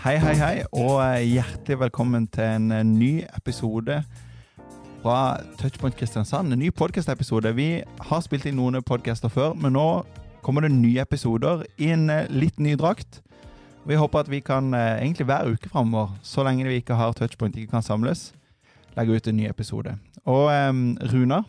Hei, 0.00 0.14
hei, 0.16 0.34
hei, 0.38 0.62
og 0.72 1.02
hjertelig 1.20 1.76
velkommen 1.82 2.24
til 2.32 2.70
en 2.72 2.94
ny 2.96 3.26
episode 3.36 3.98
fra 5.02 5.16
Touchpoint 5.60 5.98
Kristiansand. 5.98 6.54
En 6.54 6.62
ny 6.62 6.70
podcast-episode. 6.72 7.52
Vi 7.58 7.66
har 7.84 8.22
spilt 8.24 8.46
inn 8.48 8.56
noen 8.56 8.80
podcaster 8.80 9.28
før, 9.28 9.52
men 9.60 9.76
nå 9.76 9.84
kommer 10.46 10.64
det 10.64 10.70
nye 10.72 11.04
episoder 11.04 11.66
i 11.76 11.90
en 11.92 12.06
eh, 12.14 12.30
litt 12.32 12.56
ny 12.64 12.78
drakt. 12.80 13.20
Vi 13.84 14.00
håper 14.00 14.24
at 14.24 14.32
vi 14.32 14.40
kan 14.40 14.72
eh, 14.72 15.02
egentlig 15.02 15.28
hver 15.28 15.52
uke 15.52 15.68
framover, 15.68 16.16
så 16.24 16.46
lenge 16.48 16.64
vi 16.64 16.80
ikke 16.80 16.96
har 16.96 17.12
Touchpoint, 17.18 17.60
ikke 17.60 17.74
kan 17.76 17.84
samles, 17.84 18.30
legge 18.96 19.20
ut 19.20 19.28
en 19.28 19.36
ny 19.36 19.50
episode. 19.50 19.98
Og 20.24 20.48
um, 20.48 20.96
Runa, 21.12 21.42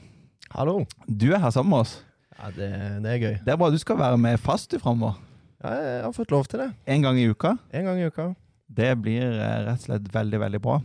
Hallo. 0.52 0.82
du 1.08 1.30
er 1.32 1.40
her 1.40 1.56
sammen 1.56 1.78
med 1.78 1.88
oss. 1.88 2.02
Ja, 2.36 2.52
det, 2.52 2.70
det 3.06 3.16
er 3.16 3.24
gøy. 3.24 3.34
Det 3.48 3.56
er 3.56 3.64
bra 3.64 3.72
du 3.72 3.80
skal 3.80 4.04
være 4.04 4.20
med 4.20 4.44
fast 4.44 4.76
du 4.76 4.80
framover. 4.84 5.16
Ja, 5.64 5.74
jeg 5.76 6.04
har 6.06 6.14
fått 6.16 6.32
lov 6.32 6.48
til 6.48 6.62
det. 6.64 6.70
En 6.88 7.04
gang 7.04 7.18
i 7.20 7.26
uka. 7.28 7.58
En 7.76 7.86
gang 7.90 8.00
i 8.00 8.08
uka. 8.08 8.30
Det 8.70 8.94
blir 9.02 9.26
eh, 9.34 9.58
rett 9.66 9.82
og 9.82 9.86
slett 9.90 10.08
veldig, 10.14 10.40
veldig 10.46 10.62
bra. 10.64 10.78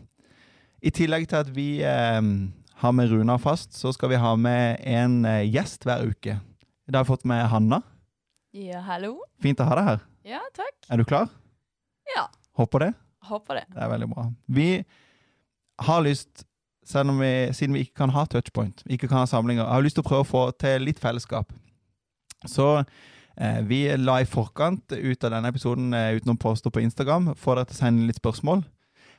I 0.84 0.90
tillegg 0.94 1.28
til 1.30 1.38
at 1.44 1.50
vi 1.54 1.66
eh, 1.86 2.20
har 2.82 2.92
med 2.96 3.12
Runar 3.12 3.38
fast, 3.40 3.76
så 3.78 3.92
skal 3.94 4.10
vi 4.14 4.18
ha 4.20 4.32
med 4.36 4.80
en 4.88 5.20
eh, 5.30 5.44
gjest 5.46 5.86
hver 5.86 6.02
uke. 6.10 6.38
I 6.40 6.90
dag 6.92 7.00
har 7.02 7.06
vi 7.06 7.12
fått 7.14 7.28
med 7.28 7.44
Hanna. 7.52 7.78
Ja, 8.54 8.82
hallo. 8.88 9.14
Fint 9.42 9.62
å 9.62 9.68
ha 9.68 9.78
deg 9.78 9.88
her. 9.92 10.02
Ja, 10.34 10.40
takk. 10.56 10.74
Er 10.90 11.00
du 11.00 11.04
klar? 11.08 11.30
Ja, 12.14 12.26
Håper 12.58 12.84
det. 12.88 12.90
håper 13.30 13.56
det. 13.60 13.64
Det 13.74 13.80
er 13.82 13.88
veldig 13.94 14.08
bra. 14.12 14.26
Vi 14.46 14.68
har 15.82 16.02
lyst, 16.04 16.44
selv 16.86 17.10
om 17.14 17.18
vi, 17.22 17.30
siden 17.56 17.74
vi 17.74 17.82
ikke 17.86 17.98
kan 18.04 18.12
ha 18.14 18.26
touchpoint, 18.30 18.82
ikke 18.86 19.08
kan 19.10 19.22
ha 19.22 19.26
samlinger, 19.26 19.64
har 19.66 19.82
lyst 19.82 19.96
til 19.98 20.04
å 20.04 20.08
prøve 20.10 20.26
å 20.26 20.28
få 20.28 20.42
til 20.60 20.84
litt 20.86 21.00
fellesskap. 21.02 21.50
Så 22.46 22.68
vi 23.66 23.80
la 23.98 24.20
i 24.22 24.28
forkant 24.28 24.94
ut 24.94 25.24
av 25.26 25.32
denne 25.34 25.50
episoden 25.50 25.94
eh, 25.96 26.14
uten 26.18 26.34
å 26.34 26.38
påstå 26.38 26.70
på 26.70 26.84
Instagram, 26.84 27.32
for 27.34 27.58
dere 27.58 27.70
til 27.70 27.78
å 27.78 27.82
sende 27.82 28.08
litt 28.08 28.20
spørsmål. 28.20 28.62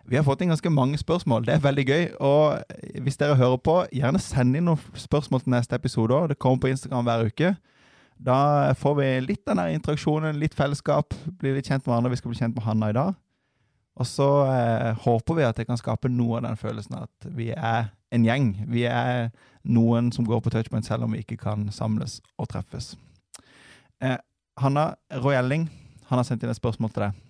Vi 0.05 0.17
har 0.19 0.25
fått 0.25 0.43
inn 0.43 0.51
ganske 0.53 0.69
mange 0.69 0.99
spørsmål. 1.01 1.47
Det 1.47 1.55
er 1.55 1.63
veldig 1.63 1.85
gøy. 1.85 2.03
Og 2.21 2.59
eh, 2.69 2.99
hvis 3.01 3.17
dere 3.17 3.37
hører 3.39 3.57
på, 3.57 3.79
gjerne 3.95 4.21
send 4.21 4.57
inn 4.57 4.67
noen 4.69 5.01
spørsmål 5.01 5.41
til 5.43 5.55
neste 5.55 5.77
episode. 5.79 6.13
òg. 6.13 6.29
Det 6.29 6.39
kommer 6.39 6.61
på 6.61 6.71
Instagram 6.71 7.07
hver 7.09 7.25
uke. 7.25 7.55
Da 8.15 8.73
får 8.79 8.95
vi 8.99 9.07
litt 9.25 9.43
den 9.49 9.59
interaksjonen, 9.73 10.37
litt 10.39 10.55
fellesskap. 10.55 11.15
Blir 11.41 11.57
litt 11.57 11.67
kjent 11.67 11.83
med 11.83 11.91
hverandre. 11.91 12.13
Vi 12.13 12.21
skal 12.21 12.31
bli 12.31 12.39
kjent 12.39 12.55
med 12.55 12.67
Hanna 12.67 12.91
i 12.93 12.97
dag. 12.97 13.17
Og 13.95 14.07
så 14.07 14.29
eh, 14.51 14.91
håper 15.05 15.39
vi 15.39 15.47
at 15.47 15.57
det 15.57 15.67
kan 15.67 15.79
skape 15.79 16.11
noe 16.11 16.37
av 16.37 16.49
den 16.49 16.59
følelsen 16.59 16.99
at 16.99 17.29
vi 17.35 17.49
er 17.55 17.89
en 18.13 18.27
gjeng. 18.27 18.51
Vi 18.69 18.85
er 18.87 19.31
noen 19.63 20.11
som 20.13 20.27
går 20.27 20.43
på 20.43 20.53
touchpoint 20.53 20.85
selv 20.85 21.07
om 21.07 21.15
vi 21.15 21.23
ikke 21.23 21.39
kan 21.41 21.69
samles 21.73 22.19
og 22.37 22.51
treffes. 22.51 22.93
Eh, 24.01 24.17
Hanna 24.57 24.95
Royelling 25.11 25.69
han 26.09 26.19
har 26.19 26.23
sendt 26.27 26.43
inn 26.43 26.49
et 26.53 26.57
spørsmål 26.59 26.91
til 26.93 27.03
deg. 27.07 27.21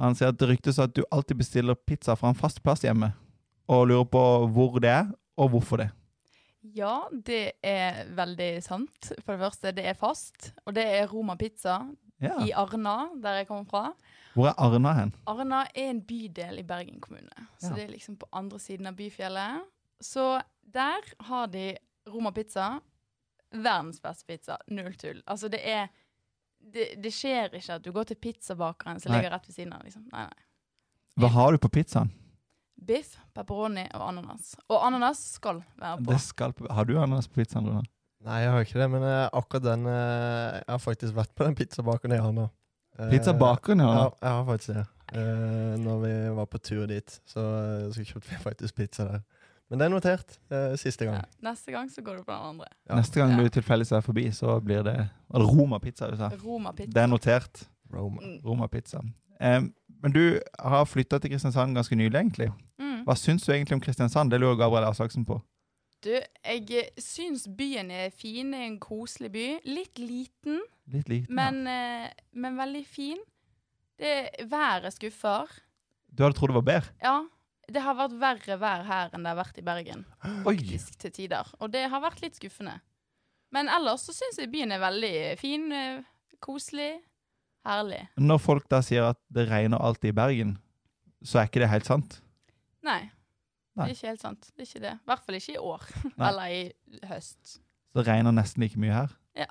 Han 0.00 0.16
sier 0.18 0.32
at 0.32 0.38
det 0.40 0.48
ryktes 0.50 0.78
at 0.82 0.94
du 0.96 1.04
alltid 1.14 1.38
bestiller 1.38 1.74
pizza 1.78 2.16
fra 2.18 2.28
en 2.32 2.38
fast 2.38 2.58
plass 2.64 2.82
hjemme, 2.82 3.12
og 3.70 3.86
lurer 3.88 4.08
på 4.10 4.22
hvor 4.50 4.80
det 4.82 4.90
er, 4.90 5.12
og 5.38 5.52
hvorfor 5.54 5.76
det. 5.84 5.90
Ja, 6.74 7.04
det 7.12 7.52
er 7.62 8.04
veldig 8.16 8.62
sant. 8.64 9.12
For 9.24 9.34
det 9.36 9.40
første, 9.44 9.72
det 9.76 9.84
er 9.86 9.94
fast. 9.98 10.52
Og 10.66 10.74
det 10.74 10.84
er 10.98 11.06
Roma 11.12 11.34
Pizza 11.36 11.78
Ja. 12.22 12.38
i 12.40 12.50
Arna, 12.56 13.08
der 13.22 13.32
jeg 13.42 13.46
kommer 13.48 13.64
fra. 13.68 13.92
Hvor 14.34 14.48
er 14.48 14.54
Arna 14.58 14.92
hen? 14.96 15.14
Arna 15.26 15.64
er 15.74 15.90
en 15.90 16.00
bydel 16.02 16.58
i 16.58 16.62
Bergen 16.62 17.00
kommune. 17.00 17.28
Så 17.60 17.68
Ja. 17.68 17.74
det 17.74 17.84
er 17.84 17.88
liksom 17.92 18.16
på 18.16 18.26
andre 18.32 18.58
siden 18.58 18.86
av 18.86 18.94
byfjellet. 18.96 19.60
Så 20.00 20.40
der 20.74 21.04
har 21.20 21.46
de 21.46 21.76
Roma 22.08 22.30
Pizza. 22.30 22.80
Verdens 23.54 24.02
beste 24.02 24.26
pizza. 24.26 24.58
Null 24.66 24.94
tull. 24.98 25.22
Altså, 25.30 25.48
det 25.52 25.62
er 25.62 25.86
det, 26.72 26.88
det 27.02 27.12
skjer 27.12 27.54
ikke 27.54 27.78
at 27.78 27.84
du 27.84 27.92
går 27.94 28.08
til 28.08 28.18
pizzabakeren 28.20 29.00
som 29.02 29.12
ligger 29.12 29.34
rett 29.34 29.48
ved 29.48 29.56
siden 29.56 29.74
av. 29.76 29.84
Liksom. 29.84 30.06
Nei, 30.12 30.26
nei. 30.30 30.46
Hva 31.20 31.30
har 31.36 31.54
du 31.54 31.60
på 31.62 31.70
pizzaen? 31.76 32.10
Biff, 32.74 33.14
pepperoni 33.36 33.84
og 33.94 34.08
ananas. 34.08 34.54
Og 34.66 34.80
ananas 34.82 35.20
skal 35.36 35.60
være 35.78 36.00
på. 36.00 36.08
Det 36.10 36.20
skal, 36.24 36.54
har 36.74 36.88
du 36.88 36.96
ananas 36.98 37.28
på 37.30 37.38
pizzaen, 37.42 37.68
Runa? 37.68 37.84
Nei, 38.24 38.40
jeg 38.40 38.52
har 38.54 38.64
ikke 38.64 38.80
det, 38.80 38.88
men 38.94 39.04
uh, 39.04 39.28
akkurat 39.36 39.64
den 39.66 39.82
uh, 39.84 40.56
Jeg 40.56 40.70
har 40.70 40.80
faktisk 40.80 41.16
vært 41.16 41.32
på 41.36 41.44
den 41.44 41.56
pizzabakeren 41.58 42.16
jeg 42.16 42.24
har 42.24 42.32
nå. 42.32 42.48
Uh, 42.96 43.08
Pizzabakeren, 43.12 43.84
ja. 43.84 43.90
Ja, 43.98 44.06
jeg 44.22 44.36
har 44.38 44.44
faktisk 44.48 44.72
det. 44.72 44.84
Uh, 45.14 45.74
når 45.84 45.98
vi 46.06 46.12
var 46.38 46.48
på 46.50 46.60
tur 46.64 46.86
dit, 46.90 47.18
så, 47.28 47.44
så 47.92 48.06
kjøpte 48.08 48.32
vi 48.32 48.40
faktisk 48.42 48.78
pizza 48.80 49.06
der. 49.10 49.24
Men 49.70 49.78
det 49.80 49.84
er 49.86 49.90
notert. 49.94 50.38
eh, 50.50 50.74
siste 50.76 51.04
gang. 51.08 51.14
Ja, 51.14 51.50
neste 51.50 51.72
gang 51.72 51.88
så 51.90 52.02
går 52.04 52.16
du 52.18 52.22
på 52.24 52.32
den 52.32 52.40
andre. 52.50 52.66
Ja. 52.88 52.94
Neste 52.96 53.20
gang 53.20 53.30
Ja. 53.30 53.42
du 53.42 53.48
tilfeldigvis 53.48 53.92
er 53.92 54.00
forbi, 54.00 54.30
så 54.32 54.60
blir 54.60 54.82
det 54.84 55.08
Roma-pizza 55.32 56.10
du 56.10 56.16
sa? 56.16 56.28
Roma 56.44 56.72
pizza. 56.72 56.90
Det 56.92 57.02
er 57.02 57.06
notert. 57.06 57.64
Roma. 57.92 58.20
Mm. 58.22 58.40
Roma-pizza. 58.44 59.00
Em, 59.40 59.74
men 60.02 60.12
du 60.12 60.38
har 60.58 60.84
flytta 60.84 61.18
til 61.18 61.30
Kristiansand 61.30 61.74
ganske 61.74 61.96
nylig, 61.96 62.14
egentlig. 62.14 62.52
Mm. 62.78 63.04
Hva 63.04 63.14
syns 63.16 63.44
du 63.46 63.52
egentlig 63.52 63.74
om 63.74 63.80
Kristiansand? 63.80 64.30
Det 64.30 64.40
lurer 64.40 64.56
Gabriel 64.56 64.84
Aslaksen 64.88 65.24
på. 65.24 65.40
Du, 66.04 66.10
jeg 66.44 66.70
eh, 66.70 66.90
syns 67.00 67.48
byen 67.56 67.90
er 67.90 68.10
fin. 68.10 68.50
Det 68.52 68.60
er 68.60 68.66
en 68.66 68.78
koselig 68.80 69.32
by. 69.32 69.46
Litt 69.64 69.98
liten, 69.98 70.60
Litt 70.92 71.08
liten. 71.08 71.34
men, 71.34 71.64
ja. 71.66 72.08
men 72.34 72.56
veldig 72.58 72.86
fin. 72.86 73.16
Det 73.98 74.28
Været 74.50 74.92
skuffer. 74.92 75.46
Du 76.18 76.22
hadde 76.22 76.36
trodd 76.36 76.50
det 76.50 76.54
var 76.54 76.66
bedre? 76.66 76.90
Ja. 77.02 77.22
Det 77.72 77.82
har 77.84 77.96
vært 77.98 78.16
verre 78.20 78.56
vær 78.60 78.84
her 78.88 79.14
enn 79.14 79.24
det 79.24 79.32
har 79.32 79.38
vært 79.38 79.60
i 79.60 79.64
Bergen. 79.66 80.04
Faktisk, 80.48 80.98
til 81.00 81.14
tider. 81.14 81.48
Og 81.60 81.72
det 81.72 81.86
har 81.92 82.02
vært 82.04 82.20
litt 82.24 82.36
skuffende. 82.40 82.78
Men 83.54 83.70
ellers 83.70 84.04
så 84.08 84.14
syns 84.16 84.40
jeg 84.40 84.50
byen 84.52 84.74
er 84.74 84.82
veldig 84.82 85.14
fin. 85.40 85.70
eh, 85.72 86.02
Koselig. 86.44 86.98
Herlig. 87.64 88.02
Når 88.20 88.40
folk 88.44 88.66
da 88.68 88.82
sier 88.84 89.06
at 89.14 89.18
det 89.32 89.46
regner 89.48 89.80
alltid 89.80 90.10
i 90.10 90.16
Bergen, 90.16 90.50
så 91.24 91.40
er 91.40 91.46
ikke 91.48 91.62
det 91.62 91.70
helt 91.72 91.88
sant? 91.88 92.18
Nei. 92.84 93.06
Nei. 93.74 93.86
Det 93.86 93.94
er 93.94 93.94
ikke 93.96 94.10
helt 94.10 94.20
sant. 94.20 94.50
Det 94.52 94.66
er 94.66 94.68
ikke 94.68 94.82
det. 94.84 94.92
I 94.98 95.08
hvert 95.08 95.22
fall 95.24 95.38
ikke 95.38 95.54
i 95.54 95.62
år. 95.62 95.86
Eller 96.28 96.52
i 96.52 97.06
høst. 97.08 97.54
Så 97.56 98.02
det 98.02 98.04
regner 98.10 98.36
nesten 98.36 98.66
like 98.66 98.80
mye 98.82 98.92
her. 98.92 99.14
Ja. 99.38 99.48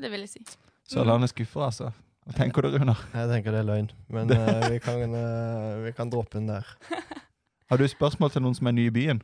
Det 0.00 0.12
vil 0.12 0.22
jeg 0.24 0.32
si. 0.36 0.44
Sørlandet 0.92 1.32
skuffer, 1.32 1.66
altså. 1.66 1.90
Hva 2.28 2.36
tenker 2.36 2.62
du, 2.62 2.70
Runar? 2.76 3.02
Jeg 3.16 3.28
tenker 3.32 3.54
det 3.56 3.60
er 3.64 3.66
løgn, 3.66 3.90
men 4.14 4.30
uh, 4.30 4.62
vi, 4.70 4.78
kan, 4.84 5.02
uh, 5.10 5.80
vi 5.82 5.92
kan 5.96 6.12
droppe 6.12 6.38
den 6.38 6.46
der. 6.52 6.70
Har 7.70 7.78
du 7.78 7.86
spørsmål 7.86 8.32
til 8.34 8.42
noen 8.42 8.56
som 8.58 8.66
er 8.66 8.74
ny 8.74 8.88
i 8.88 8.94
byen? 8.94 9.20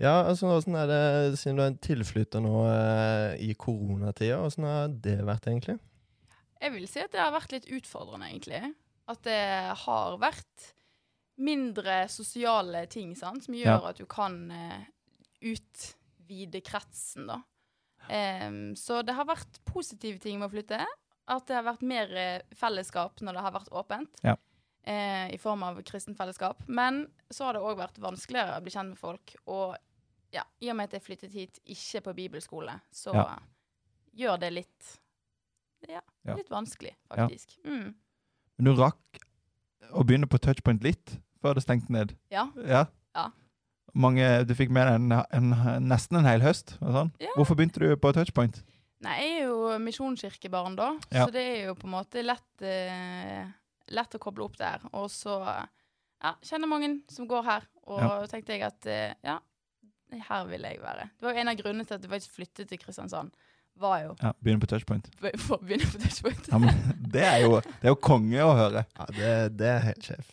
Ja, 0.00 0.22
altså 0.26 0.48
hvordan 0.48 0.74
er 0.80 0.86
det 0.90 1.38
siden 1.38 1.58
du 1.58 1.62
er 1.62 1.70
en 1.70 1.78
tilflytter 1.84 2.40
nå 2.42 2.54
eh, 2.66 3.34
i 3.44 3.52
koronatida? 3.54 4.40
hvordan 4.40 4.64
har 4.66 4.94
det 5.04 5.18
vært, 5.28 5.46
egentlig? 5.50 5.76
Jeg 6.64 6.72
vil 6.72 6.86
si 6.88 7.02
at 7.04 7.12
det 7.12 7.20
har 7.20 7.34
vært 7.34 7.52
litt 7.52 7.68
utfordrende, 7.76 8.30
egentlig. 8.32 8.62
At 9.12 9.20
det 9.26 9.36
har 9.84 10.16
vært 10.22 10.70
mindre 11.36 12.04
sosiale 12.08 12.86
ting 12.90 13.12
sant? 13.18 13.44
som 13.44 13.54
gjør 13.54 13.82
Ja. 13.84 13.88
at 13.92 14.00
du 14.00 14.06
kan 14.08 14.50
eh, 14.50 14.86
utvide 15.44 16.62
kretsen, 16.64 17.28
da. 17.28 17.42
Um, 18.04 18.74
så 18.76 19.02
det 19.04 19.14
har 19.16 19.24
vært 19.28 19.60
positive 19.64 20.18
ting 20.20 20.38
med 20.40 20.48
å 20.50 20.52
flytte. 20.56 20.80
At 21.28 21.46
det 21.48 21.56
har 21.56 21.64
vært 21.68 21.84
mer 21.86 22.10
eh, 22.16 22.40
fellesskap 22.56 23.20
når 23.24 23.38
det 23.38 23.44
har 23.46 23.54
vært 23.54 23.72
åpent. 23.72 24.24
Ja. 24.24 24.34
Eh, 24.86 25.30
I 25.32 25.38
form 25.40 25.62
av 25.64 25.78
kristent 25.82 26.16
fellesskap. 26.18 26.60
Men 26.68 27.06
så 27.32 27.46
har 27.48 27.56
det 27.56 27.62
òg 27.64 27.78
vært 27.78 28.00
vanskeligere 28.04 28.58
å 28.58 28.62
bli 28.64 28.72
kjent 28.74 28.92
med 28.92 28.98
folk. 29.00 29.34
Og 29.48 29.76
ja, 30.34 30.42
i 30.60 30.68
og 30.70 30.76
med 30.76 30.90
at 30.90 30.98
jeg 30.98 31.06
flyttet 31.06 31.32
hit 31.32 31.60
ikke 31.64 32.02
på 32.04 32.14
bibelskole, 32.18 32.74
så 32.92 33.14
Ja. 33.14 33.38
gjør 34.14 34.40
det 34.40 34.52
litt 34.52 34.98
ja, 35.88 36.00
litt 36.24 36.48
vanskelig, 36.48 36.94
faktisk. 37.12 37.58
Mm. 37.64 37.94
Men 38.56 38.64
du 38.64 38.74
rakk 38.74 39.18
å 39.92 40.04
begynne 40.04 40.28
på 40.30 40.38
touchpoint 40.40 40.82
litt 40.82 41.18
før 41.42 41.54
det 41.58 41.64
stengte 41.66 41.92
ned. 41.92 42.14
Ja. 42.32 42.46
Ja. 42.56 42.86
Ja. 43.14 43.30
Mange, 43.94 44.44
du 44.48 44.54
fikk 44.58 44.72
med 44.74 44.88
deg 44.88 44.94
en, 44.96 45.12
en, 45.52 45.84
nesten 45.86 46.18
en 46.18 46.26
hel 46.28 46.40
høst. 46.42 46.76
Sånn. 46.80 47.12
Hvorfor 47.36 47.54
begynte 47.58 47.82
du 47.82 47.92
på 48.00 48.12
touchpoint? 48.16 48.62
Nei, 49.04 49.18
jeg 49.20 49.34
er 49.36 49.44
jo 49.50 49.74
misjonskirkebarn, 49.84 50.76
da, 50.78 50.94
så 51.12 51.26
det 51.34 51.42
er 51.44 51.60
jo 51.68 51.74
på 51.76 51.84
en 51.86 51.92
måte 51.92 52.22
lett, 52.24 52.62
eh, 52.64 53.44
lett 53.90 54.14
å 54.14 54.20
koble 54.22 54.44
opp 54.46 54.56
der. 54.58 54.80
Og 54.92 55.10
så 55.12 55.38
ja, 55.44 56.34
kjenner 56.42 56.70
mange 56.70 56.92
som 57.12 57.26
går 57.28 57.42
her, 57.44 57.66
og 57.86 58.00
Ja. 58.00 58.12
tenkte 58.30 58.54
jeg 58.56 58.62
at 58.62 58.86
eh, 58.86 59.14
ja, 59.24 59.38
her 60.28 60.44
vil 60.46 60.62
jeg 60.62 60.78
være. 60.80 61.08
Det 61.18 61.26
var 61.26 61.34
jo 61.34 61.40
en 61.42 61.48
av 61.52 61.56
grunnene 61.58 61.84
til 61.88 61.94
at 61.98 62.02
jeg 62.06 62.10
faktisk 62.10 62.36
flyttet 62.38 62.68
til 62.70 62.78
Kristiansand. 62.78 63.34
Var 63.76 63.98
jo 64.04 64.14
Ja, 64.22 64.30
Begynne 64.38 64.60
på 64.62 64.66
touchpoint. 64.70 65.08
for 65.48 65.56
å 65.58 65.64
begynne 65.66 65.88
på 65.90 65.98
touchpoint. 66.04 66.48
Ja, 66.52 66.58
men 66.62 66.74
det 67.10 67.24
er 67.26 67.40
jo, 67.42 67.58
det 67.60 67.88
er 67.88 67.92
jo 67.92 67.98
konge 68.00 68.40
å 68.46 68.52
høre. 68.54 68.84
Ja, 68.96 69.06
det, 69.10 69.32
det 69.58 69.68
er 69.72 69.80
helt 69.90 70.04
sjef. 70.06 70.30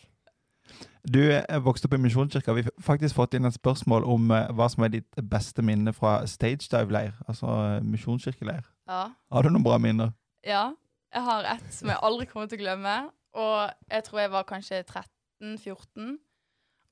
Du 1.01 1.17
er 1.33 1.59
vokst 1.65 1.81
opp 1.87 1.95
i 1.97 1.97
Misjonskirka. 1.97 2.53
Vi 2.53 2.61
har 2.67 2.73
faktisk 2.85 3.15
fått 3.17 3.33
inn 3.33 3.47
et 3.49 3.55
spørsmål 3.57 4.05
om 4.05 4.29
eh, 4.35 4.51
hva 4.53 4.67
som 4.69 4.85
er 4.85 4.91
ditt 4.93 5.17
beste 5.31 5.63
minne 5.65 5.89
fra 5.97 6.19
stage 6.29 6.69
dive-leir, 6.69 7.15
altså 7.25 7.49
eh, 7.49 7.79
misjonskirkeleir. 7.81 8.61
Ja. 8.87 9.07
Har 9.33 9.41
du 9.43 9.49
noen 9.49 9.65
bra 9.65 9.79
minner? 9.81 10.13
Ja, 10.45 10.67
jeg 11.11 11.25
har 11.25 11.47
ett 11.55 11.73
som 11.73 11.89
jeg 11.89 11.97
aldri 12.05 12.27
kommer 12.29 12.45
til 12.51 12.61
å 12.61 12.63
glemme. 12.67 12.93
Og 13.37 13.71
jeg 13.89 14.03
tror 14.07 14.19
jeg 14.19 14.31
var 14.33 14.43
kanskje 14.49 14.81
13-14. 14.83 16.17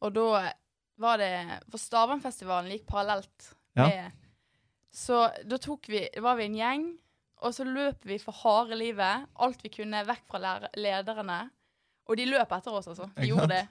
Og 0.01 0.13
da 0.15 0.27
var 0.99 1.19
det 1.19 1.31
For 1.71 1.79
Stavernfestivalen 1.81 2.71
gikk 2.73 2.87
parallelt 2.87 3.53
Ja. 3.77 3.85
med 3.87 4.11
Så 4.91 5.19
da 5.45 5.57
tok 5.61 5.85
vi, 5.87 6.07
var 6.17 6.35
vi 6.39 6.47
en 6.49 6.55
gjeng, 6.57 6.85
og 7.45 7.53
så 7.53 7.63
løp 7.63 8.03
vi 8.09 8.17
for 8.19 8.33
harde 8.33 8.75
livet. 8.75 9.27
Alt 9.39 9.61
vi 9.63 9.69
kunne, 9.69 10.01
vekk 10.07 10.23
fra 10.27 10.39
lederne. 10.75 11.51
Og 12.09 12.17
de 12.17 12.25
løp 12.25 12.51
etter 12.51 12.73
oss, 12.73 12.87
altså. 12.89 13.05
De 13.15 13.27
gjorde 13.29 13.47
det. 13.53 13.67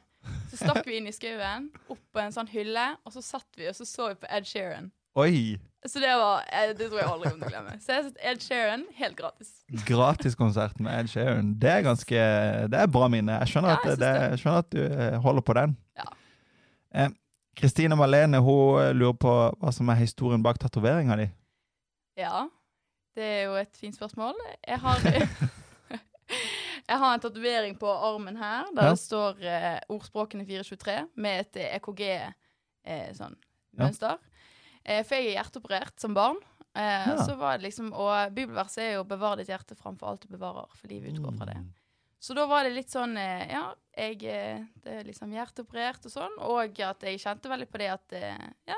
Så 0.50 0.60
stakk 0.62 0.86
vi 0.86 0.96
inn 0.98 1.08
i 1.10 1.12
skauen, 1.12 1.66
opp 1.90 2.00
på 2.14 2.22
en 2.22 2.32
sånn 2.32 2.48
hylle, 2.52 2.86
og 3.04 3.12
så 3.12 3.20
satt 3.22 3.58
vi 3.58 3.66
og 3.68 3.74
så 3.76 3.84
så 3.84 4.08
vi 4.12 4.20
på 4.22 4.30
Ed 4.30 4.46
Sheeran. 4.48 4.88
Oi! 5.18 5.58
Så 5.86 6.00
det 6.02 6.10
var 6.18 6.42
eh, 6.52 6.72
Det 6.74 6.88
tror 6.88 6.98
jeg 6.98 7.06
aldri 7.08 7.30
kommer 7.30 7.46
til 7.46 7.48
å 7.48 7.52
glemme. 7.52 7.76
Så 7.80 7.92
jeg 7.92 8.00
har 8.02 8.08
sett 8.08 8.24
Ed 8.30 8.40
Sheeran 8.42 8.80
helt 8.98 9.16
gratis. 9.18 9.50
Gratiskonsert 9.86 10.80
med 10.82 10.96
Ed 11.04 11.10
Sheeran. 11.12 11.52
Det 11.62 11.70
er 11.70 11.84
ganske 11.86 12.24
Det 12.72 12.80
er 12.82 12.90
bra 12.90 13.08
minne. 13.12 13.36
Jeg 13.44 13.52
skjønner, 13.52 13.76
Ja, 13.76 13.78
jeg 13.84 13.92
at, 13.92 14.02
det, 14.02 14.12
jeg 14.32 14.42
skjønner 14.42 14.58
at 14.64 14.70
du 14.74 14.82
eh, 14.88 15.18
holder 15.22 15.46
på 15.46 15.56
den. 15.60 15.76
Ja. 16.00 16.08
Eh, 17.04 17.10
Kristine 17.58 17.96
Malene 17.98 18.40
hun 18.42 18.80
eh, 18.82 18.92
lurer 18.94 19.16
på 19.22 19.34
hva 19.58 19.72
som 19.74 19.88
er 19.94 20.00
historien 20.02 20.42
bak 20.42 20.58
tatoveringa 20.62 21.16
di. 21.22 21.28
Ja, 22.18 22.44
det 23.14 23.24
er 23.36 23.42
jo 23.46 23.54
et 23.62 23.78
fint 23.78 23.94
spørsmål. 23.98 24.34
Jeg 24.66 24.78
har 24.82 24.98
Jeg 26.88 26.98
har 26.98 27.14
en 27.14 27.20
tatovering 27.20 27.74
på 27.78 27.88
armen 27.90 28.36
her 28.40 28.64
der 28.76 28.84
Ja. 28.84 28.90
det 28.94 28.98
står 29.00 29.40
eh, 29.44 29.78
ordspråkene 29.92 30.46
423 30.46 30.94
med 31.16 31.40
et 31.40 31.56
eh, 31.60 31.74
EKG 31.76 32.02
eh, 32.08 33.10
sånn. 33.16 33.34
Eh, 33.78 33.90
for 35.04 35.16
jeg 35.18 35.26
er 35.32 35.36
hjerteoperert 35.42 36.00
som 36.00 36.14
barn. 36.16 36.38
Eh, 36.74 37.08
Ja. 37.08 37.16
så 37.26 37.34
var 37.40 37.58
det 37.58 37.66
liksom, 37.70 37.92
Og 37.92 38.32
bibelverset 38.36 38.78
er 38.84 38.92
jo 38.98 39.04
'bevar 39.04 39.36
ditt 39.36 39.48
hjerte 39.48 39.74
framfor 39.76 40.08
alt 40.08 40.20
du 40.28 40.28
bevarer', 40.36 40.70
for 40.76 40.88
livet 40.88 41.12
utgår 41.14 41.36
fra 41.38 41.46
Mm. 41.46 41.54
det. 41.54 41.64
Så 42.20 42.34
da 42.34 42.46
var 42.46 42.64
det 42.64 42.72
litt 42.74 42.90
sånn 42.90 43.16
eh, 43.16 43.48
Ja, 43.50 43.74
jeg 43.96 44.22
eh, 44.24 44.64
det 44.84 44.92
er 45.00 45.04
liksom 45.04 45.30
hjerteoperert 45.32 46.04
og 46.06 46.12
sånn, 46.12 46.38
og 46.40 46.80
at 46.80 47.00
jeg 47.00 47.18
kjente 47.20 47.48
veldig 47.48 47.68
på 47.70 47.78
det 47.78 47.88
at 47.90 48.12
eh, 48.12 48.38
Ja, 48.66 48.76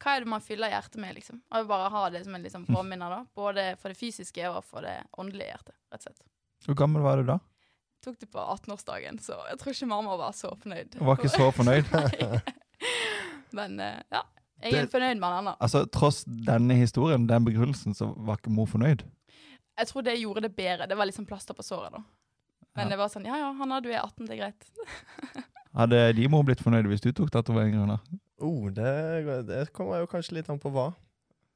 hva 0.00 0.16
er 0.16 0.20
det 0.20 0.28
man 0.28 0.40
fyller 0.40 0.68
hjertet 0.70 0.96
med, 0.96 1.14
liksom? 1.16 1.40
Og 1.50 1.56
jeg 1.58 1.66
bare 1.68 1.90
ha 1.90 2.10
det 2.10 2.24
som 2.24 2.34
en 2.34 2.42
liksom 2.42 2.66
påminner, 2.66 3.08
da. 3.10 3.24
Både 3.34 3.76
for 3.78 3.88
det 3.88 3.96
fysiske 3.96 4.44
og 4.50 4.62
for 4.64 4.80
det 4.82 5.06
åndelige 5.18 5.48
hjertet, 5.52 5.74
rett 5.92 6.00
og 6.06 6.12
slett. 6.12 6.22
Hvor 6.66 6.74
gammel 6.76 7.02
var 7.02 7.16
du 7.16 7.22
da? 7.24 7.38
Jeg 7.38 8.02
Tok 8.02 8.18
det 8.20 8.30
på 8.30 8.38
18-årsdagen, 8.38 9.18
så 9.20 9.34
jeg 9.48 9.58
tror 9.58 9.72
ikke 9.72 9.88
mamma 9.88 10.16
var 10.16 10.32
så 10.32 10.50
fornøyd. 10.56 10.94
Hun 10.98 11.06
var 11.06 11.16
ikke 11.16 11.32
så 11.32 11.50
fornøyd. 11.50 11.84
Nei. 11.92 12.40
Men 13.52 13.80
eh, 13.80 14.02
ja, 14.12 14.22
jeg 14.62 14.72
er 14.72 14.82
Det- 14.86 14.90
fornøyd 14.92 15.18
med 15.20 15.30
den 15.36 15.44
da. 15.44 15.54
Altså, 15.60 15.84
Tross 15.90 16.24
denne 16.24 16.74
historien, 16.74 17.26
den 17.26 17.44
begrunnelsen, 17.44 17.94
så 17.94 18.12
var 18.16 18.36
ikke 18.38 18.50
mor 18.52 18.66
fornøyd. 18.66 19.02
Jeg 19.78 19.86
tror 19.88 20.02
det 20.02 20.18
gjorde 20.20 20.40
det 20.42 20.56
bedre. 20.56 20.86
Det 20.88 20.96
var 20.96 21.04
liksom 21.06 21.26
plaster 21.26 21.54
på 21.54 21.62
såret, 21.62 21.92
da. 21.92 21.98
Men 22.76 22.86
Ja. 22.86 22.90
det 22.90 22.98
var 22.98 23.08
sånn 23.08 23.24
Ja 23.26 23.36
ja, 23.36 23.52
Hanna, 23.52 23.80
du 23.80 23.88
er 23.90 24.00
18, 24.02 24.26
det 24.26 24.38
er 24.38 24.42
greit. 24.44 24.64
Hadde 25.76 26.12
de 26.16 26.28
mor 26.28 26.42
blitt 26.44 26.60
fornøyd 26.64 26.86
hvis 26.88 27.00
du 27.02 27.12
tok 27.12 27.30
tatoveringen? 27.30 27.82
Under? 27.82 28.00
Oh, 28.40 28.68
det, 28.70 29.46
det 29.46 29.72
kommer 29.72 29.98
jo 30.00 30.06
kanskje 30.06 30.32
litt 30.32 30.48
an 30.50 30.58
på 30.58 30.70
hva. 30.72 30.94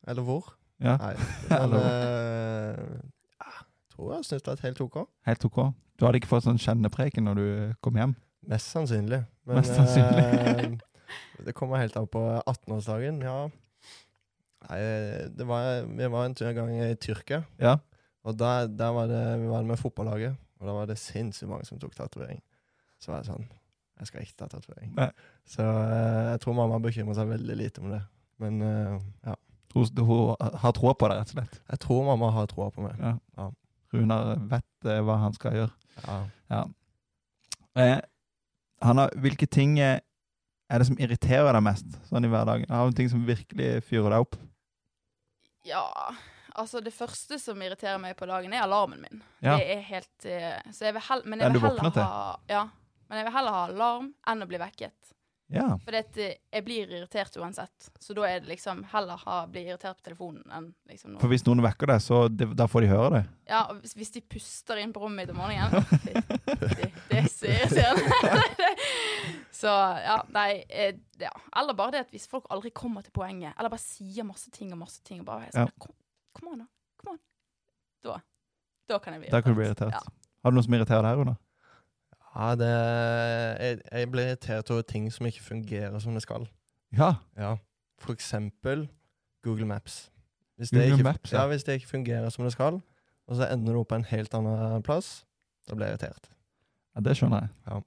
Eller 0.07 0.23
hvor. 0.23 0.53
Ja, 0.81 0.97
Nei, 0.97 1.15
men 1.51 1.63
Eller- 1.63 2.75
eh, 2.75 3.01
jeg 3.41 3.97
tror 3.97 4.15
jeg 4.15 4.25
syns 4.25 4.43
det 4.43 4.47
var 4.47 4.63
helt 4.69 4.81
OK. 4.81 5.09
helt 5.27 5.45
ok. 5.45 5.75
Du 5.99 6.07
hadde 6.07 6.21
ikke 6.21 6.29
fått 6.29 6.45
sånn 6.45 6.57
kjennepreken 6.61 7.25
når 7.25 7.35
du 7.37 7.75
kom 7.83 7.95
hjem? 8.01 8.15
Mest 8.49 8.73
sannsynlig. 8.73 9.27
Men 9.47 9.57
Mest 9.57 9.75
sannsynlig. 9.77 10.81
Det 11.47 11.55
kommer 11.57 11.81
helt 11.83 11.97
an 11.97 12.07
på 12.11 12.21
18-årsdagen. 12.47 13.21
Ja. 13.25 13.49
Nei, 14.69 14.81
det 15.37 15.47
var, 15.49 15.85
vi 15.89 16.09
var 16.13 16.27
en 16.29 16.35
tur 16.37 16.51
en 16.51 16.59
gang 16.59 16.73
i 16.85 16.91
Tyrkia, 17.01 17.43
Ja. 17.59 17.79
og 18.25 18.37
der, 18.39 18.67
der 18.69 18.91
var 18.93 19.07
det, 19.09 19.23
vi 19.41 19.49
var 19.49 19.63
med 19.65 19.79
fotballaget. 19.81 20.37
Og 20.61 20.67
da 20.69 20.73
var 20.77 20.87
det 20.91 20.99
sinnssykt 21.01 21.49
mange 21.49 21.65
som 21.65 21.79
tok 21.81 21.95
tatovering. 21.97 22.43
Så 23.01 23.09
var 23.13 23.23
jeg 23.23 23.31
sånn 23.31 23.47
Jeg 24.01 24.09
skal 24.09 24.23
ikke 24.25 24.37
ta 24.43 24.47
tatovering. 24.53 24.93
Så 25.49 25.65
eh, 25.65 26.27
jeg 26.35 26.41
tror 26.41 26.55
mamma 26.57 26.79
bekymrer 26.81 27.17
seg 27.17 27.29
veldig 27.33 27.57
lite 27.57 27.81
om 27.81 27.91
det. 27.93 28.01
Men 28.41 28.61
eh, 28.65 28.99
ja. 29.29 29.35
Hun, 29.75 29.87
hun 30.05 30.37
har 30.61 30.73
troa 30.77 30.93
på 30.99 31.09
deg, 31.09 31.21
rett 31.21 31.33
og 31.33 31.37
slett. 31.39 31.59
Jeg 31.71 31.81
tror 31.85 32.05
mamma 32.09 32.31
har 32.33 32.47
troa 32.51 32.69
på 32.75 32.85
meg. 32.85 32.97
Ja. 33.01 33.15
Ja. 33.41 33.49
Runar 33.93 34.35
vet 34.53 34.89
eh, 34.89 35.01
hva 35.05 35.17
han 35.25 35.37
skal 35.37 35.57
gjøre. 35.57 35.73
Ja. 36.05 36.17
Ja. 36.53 36.63
Eh, 37.81 37.99
har, 38.85 39.13
hvilke 39.21 39.49
ting 39.53 39.79
eh, 39.81 40.01
er 40.71 40.83
det 40.83 40.87
som 40.87 40.99
irriterer 41.03 41.53
deg 41.57 41.65
mest 41.67 41.97
sånn 42.09 42.27
i 42.27 42.31
hverdagen? 42.31 42.71
Har 42.71 42.91
du 42.91 42.97
ting 42.97 43.11
som 43.11 43.25
virkelig 43.27 43.81
fyrer 43.89 44.15
deg 44.15 44.27
opp? 44.27 44.37
Ja, 45.67 45.85
altså 46.55 46.81
det 46.85 46.95
første 46.97 47.39
som 47.43 47.61
irriterer 47.63 47.99
meg 48.01 48.17
på 48.19 48.29
dagen, 48.31 48.55
er 48.55 48.65
alarmen 48.65 49.03
min. 49.03 49.25
Ja. 49.43 49.59
Det 49.59 49.67
er 49.75 49.83
helt 49.91 50.29
uh, 50.29 50.73
Så 50.73 50.87
jeg 50.89 50.97
vil 50.97 51.05
heller 51.09 51.33
Men 51.33 51.43
jeg 51.45 51.57
vil 51.57 51.67
heller 51.67 52.05
ha 52.07 52.21
Ja. 52.51 52.67
Men 53.11 53.21
jeg 53.21 53.27
vil 53.27 53.35
heller 53.35 53.57
ha 53.57 53.65
alarm 53.67 54.13
enn 54.31 54.45
å 54.45 54.49
bli 54.49 54.61
vekket. 54.63 55.15
Ja. 55.51 55.67
For 55.83 55.97
jeg 55.97 56.63
blir 56.63 56.91
irritert 56.95 57.35
uansett. 57.41 57.89
Så 57.99 58.15
da 58.15 58.27
er 58.29 58.43
det 58.43 58.51
liksom 58.53 58.85
heller 58.93 59.19
ha, 59.25 59.41
bli 59.51 59.65
irritert 59.67 59.99
på 59.99 60.07
telefonen 60.07 60.45
enn 60.55 60.69
liksom 60.91 61.17
For 61.19 61.33
hvis 61.33 61.43
noen 61.49 61.63
vekker 61.65 61.91
deg, 61.91 62.05
så 62.05 62.21
det, 62.31 62.47
da 62.59 62.69
får 62.71 62.87
de 62.87 62.91
høre 62.93 63.09
det. 63.17 63.23
Ja, 63.51 63.65
hvis, 63.81 63.97
hvis 63.99 64.15
de 64.15 64.23
puster 64.23 64.79
inn 64.79 64.95
på 64.95 65.03
rommet 65.03 65.25
mitt 65.25 65.35
om 65.35 65.41
morgenen 65.43 65.75
å, 65.75 65.83
fy, 65.91 66.15
Det 67.11 67.19
er 67.19 67.29
så 67.33 67.51
irriterende. 67.51 68.71
så 69.63 69.75
ja, 70.07 70.17
nei 70.37 70.49
eh, 70.69 70.95
ja. 71.21 71.35
Eller 71.59 71.79
bare 71.79 71.97
det 71.97 72.07
at 72.07 72.15
hvis 72.15 72.31
folk 72.31 72.47
aldri 72.55 72.71
kommer 72.71 73.03
til 73.07 73.15
poenget, 73.17 73.57
eller 73.59 73.73
bare 73.73 73.83
sier 73.83 74.27
masse 74.29 74.55
ting 74.55 74.71
og 74.71 74.85
masse 74.85 75.03
ting, 75.03 75.25
og 75.25 75.33
bare 75.33 75.51
sånn, 75.57 75.75
kom, 75.83 75.97
kom 76.39 76.55
an, 76.55 76.63
da. 76.63 76.71
Kom 77.03 77.17
an. 77.17 77.23
Da, 78.07 78.21
da 78.95 79.03
kan 79.03 79.19
jeg 79.19 79.27
bli 79.27 79.35
Da 79.35 79.43
kan 79.43 79.51
du 79.51 79.59
bli 79.59 79.67
irritert. 79.67 79.99
Ja. 79.99 80.31
Har 80.45 80.55
du 80.55 80.61
noe 80.61 80.65
som 80.65 80.79
irriterer 80.79 81.11
deg, 81.11 81.19
Runa? 81.19 81.41
Ja, 82.37 82.55
det 82.55 82.71
jeg, 82.71 83.79
jeg 83.93 84.11
blir 84.11 84.23
irritert 84.23 84.71
over 84.71 84.83
ting 84.83 85.13
som 85.13 85.27
ikke 85.27 85.43
fungerer 85.43 85.99
som 85.99 86.15
det 86.15 86.23
skal. 86.23 86.47
Ja. 86.97 87.15
Ja. 87.39 87.57
For 87.99 88.13
eksempel 88.13 88.89
Google 89.43 89.67
Maps. 89.67 90.11
Hvis 90.57 90.71
Google 90.71 90.85
det 90.87 90.93
ikke, 90.93 91.05
Maps, 91.05 91.33
ja. 91.33 91.41
ja. 91.41 91.47
Hvis 91.49 91.65
det 91.65 91.73
ikke 91.73 91.89
fungerer 91.89 92.29
som 92.29 92.45
det 92.45 92.53
skal, 92.53 92.81
og 93.27 93.37
så 93.37 93.49
ender 93.53 93.73
du 93.73 93.79
opp 93.81 93.89
på 93.89 93.95
en 93.95 94.05
helt 94.05 94.35
annen 94.35 94.83
plass, 94.83 95.25
da 95.69 95.75
blir 95.75 95.87
jeg 95.87 95.99
irritert. 95.99 96.31
ja 96.95 97.01
det 97.01 97.17
skjønner 97.17 97.41
jeg. 97.41 97.49
Ja. 97.67 97.81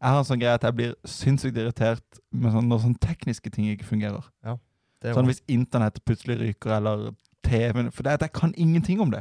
Jeg 0.00 0.08
har 0.10 0.18
en 0.18 0.28
sånn 0.28 0.40
greie 0.40 0.54
at 0.58 0.64
jeg 0.64 0.76
blir 0.76 0.94
sinnssykt 1.08 1.58
irritert 1.58 2.20
med 2.32 2.54
sånn, 2.54 2.68
når 2.68 2.84
sånne 2.84 3.00
tekniske 3.02 3.50
ting 3.50 3.68
ikke 3.72 3.88
fungerer. 3.88 4.30
Ja, 4.44 4.56
Sånn 5.04 5.28
hvis 5.28 5.42
internett 5.52 5.98
plutselig 6.08 6.38
ryker, 6.40 6.78
eller 6.78 7.10
TV-en 7.44 7.90
For 7.92 8.06
det, 8.06 8.14
er 8.14 8.20
at 8.20 8.22
jeg 8.24 8.32
kan 8.32 8.54
ingenting 8.56 9.02
om 9.04 9.10
det. 9.12 9.20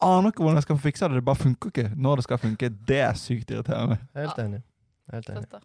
Aner 0.00 0.32
ikke 0.32 0.44
hvordan 0.44 0.56
jeg 0.56 0.66
skal 0.66 0.78
få 0.78 0.82
fiksa 0.88 1.08
det. 1.08 1.20
Det 1.20 1.24
bare 1.24 1.36
funker 1.36 1.72
ikke 1.72 1.90
når 1.96 2.20
det 2.20 2.24
skal 2.24 2.38
funke. 2.40 2.70
Det 2.88 3.00
er 3.04 3.14
sykt 3.20 3.50
irriterende. 3.50 3.98
Helt 4.16 4.38
enig. 4.38 4.62
Helt 5.12 5.30
enig. 5.30 5.62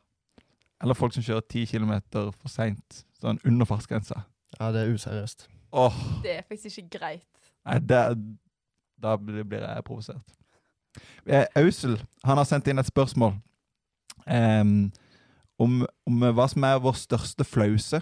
Eller 0.84 0.94
folk 0.94 1.14
som 1.16 1.24
kjører 1.24 1.46
ti 1.50 1.66
kilometer 1.66 2.32
for 2.36 2.52
seint, 2.52 3.06
sånn 3.22 3.40
under 3.48 3.68
fartsgrensa. 3.70 4.26
Ja, 4.60 4.72
det 4.76 4.84
er 4.84 4.92
useriøst. 4.94 5.48
Oh. 5.76 5.96
Det 6.24 6.38
er 6.38 6.44
faktisk 6.48 6.84
ikke 6.84 7.00
greit. 7.00 7.28
nei, 7.66 7.80
det, 7.80 8.02
da 9.02 9.16
blir 9.18 9.64
jeg 9.64 9.86
provosert. 9.88 10.36
Eh, 11.26 11.46
Ausel, 11.60 11.98
han 12.24 12.38
har 12.38 12.48
sendt 12.48 12.68
inn 12.72 12.80
et 12.80 12.88
spørsmål 12.88 13.34
um, 14.28 14.76
om, 15.60 15.82
om 16.08 16.28
hva 16.38 16.46
som 16.52 16.68
er 16.68 16.84
vår 16.84 16.96
største 17.00 17.48
flause. 17.48 18.00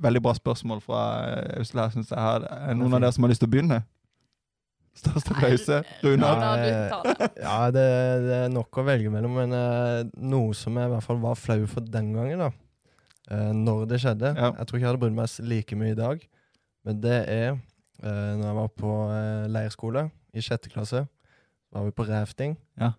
Veldig 0.00 0.22
bra 0.22 0.34
spørsmål 0.36 0.80
fra 0.84 1.02
eh, 1.26 1.58
Ausel 1.58 1.82
her, 1.82 1.92
syns 1.92 2.12
jeg. 2.12 2.20
Er 2.20 2.46
er 2.70 2.78
noen 2.78 2.96
av 2.96 3.04
dere 3.04 3.12
som 3.16 3.26
har 3.26 3.34
lyst 3.34 3.44
til 3.44 3.50
å 3.50 3.54
begynne? 3.56 3.82
Største 4.94 5.34
pause, 5.34 5.80
Runar? 6.04 6.42
Ja, 7.40 7.56
det, 7.74 7.84
det 8.24 8.36
er 8.44 8.52
nok 8.54 8.78
å 8.78 8.84
velge 8.86 9.10
mellom, 9.10 9.34
men 9.40 9.54
uh, 9.56 10.04
noe 10.22 10.54
som 10.54 10.76
jeg 10.78 10.86
i 10.86 10.92
hvert 10.92 11.06
fall 11.06 11.18
var 11.22 11.38
flau 11.40 11.64
for 11.70 11.82
den 11.90 12.12
gangen, 12.14 12.44
da. 12.46 12.50
Uh, 13.30 13.50
når 13.56 13.86
det 13.90 13.98
skjedde. 14.04 14.34
Ja. 14.38 14.52
Jeg 14.60 14.68
tror 14.68 14.78
ikke 14.78 14.84
jeg 14.84 14.90
hadde 14.92 15.02
brydd 15.02 15.16
meg 15.18 15.38
like 15.50 15.78
mye 15.80 15.94
i 15.96 15.98
dag, 15.98 16.26
men 16.86 17.00
det 17.02 17.16
er 17.32 17.48
uh, 17.56 18.04
når 18.04 18.44
jeg 18.46 18.58
var 18.60 18.70
på 18.84 18.92
uh, 19.08 19.46
leirskole 19.50 20.06
i 20.34 20.44
sjette 20.44 20.70
klasse. 20.72 21.04
var 21.74 21.88
vi 21.88 21.94
på 21.98 22.06
rafting, 22.06 22.54
Ja. 22.78 22.92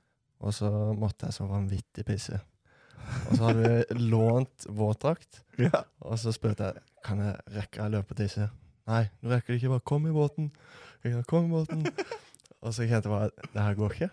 og 0.44 0.52
så 0.54 0.68
måtte 1.00 1.30
jeg 1.30 1.38
så 1.38 1.48
vanvittig 1.48 2.04
pisse. 2.08 2.42
Og 3.30 3.38
så 3.38 3.42
hadde 3.48 3.70
vi 3.70 4.00
lånt 4.12 4.66
våtdrakt, 4.68 5.44
Ja. 5.62 5.86
og 6.02 6.20
så 6.20 6.34
spurte 6.36 6.74
jeg 6.74 6.84
kan 7.06 7.22
jeg 7.22 7.36
rekke 7.56 7.84
jeg 7.86 7.94
løpe 7.94 8.12
og 8.16 8.20
tisse. 8.20 8.50
Nei, 8.90 9.04
du 9.22 9.30
rekker 9.32 9.54
det 9.54 9.60
ikke. 9.62 9.70
Bare 9.78 9.86
kom 9.88 10.04
i 10.10 10.14
båten. 10.14 10.52
Sa, 11.06 11.22
kom 11.30 11.52
og 11.56 12.72
så 12.74 12.86
kjente 12.88 13.06
jeg 13.06 13.14
bare 13.14 13.50
det 13.54 13.62
her 13.62 13.76
går 13.78 13.94
ikke. 13.96 14.10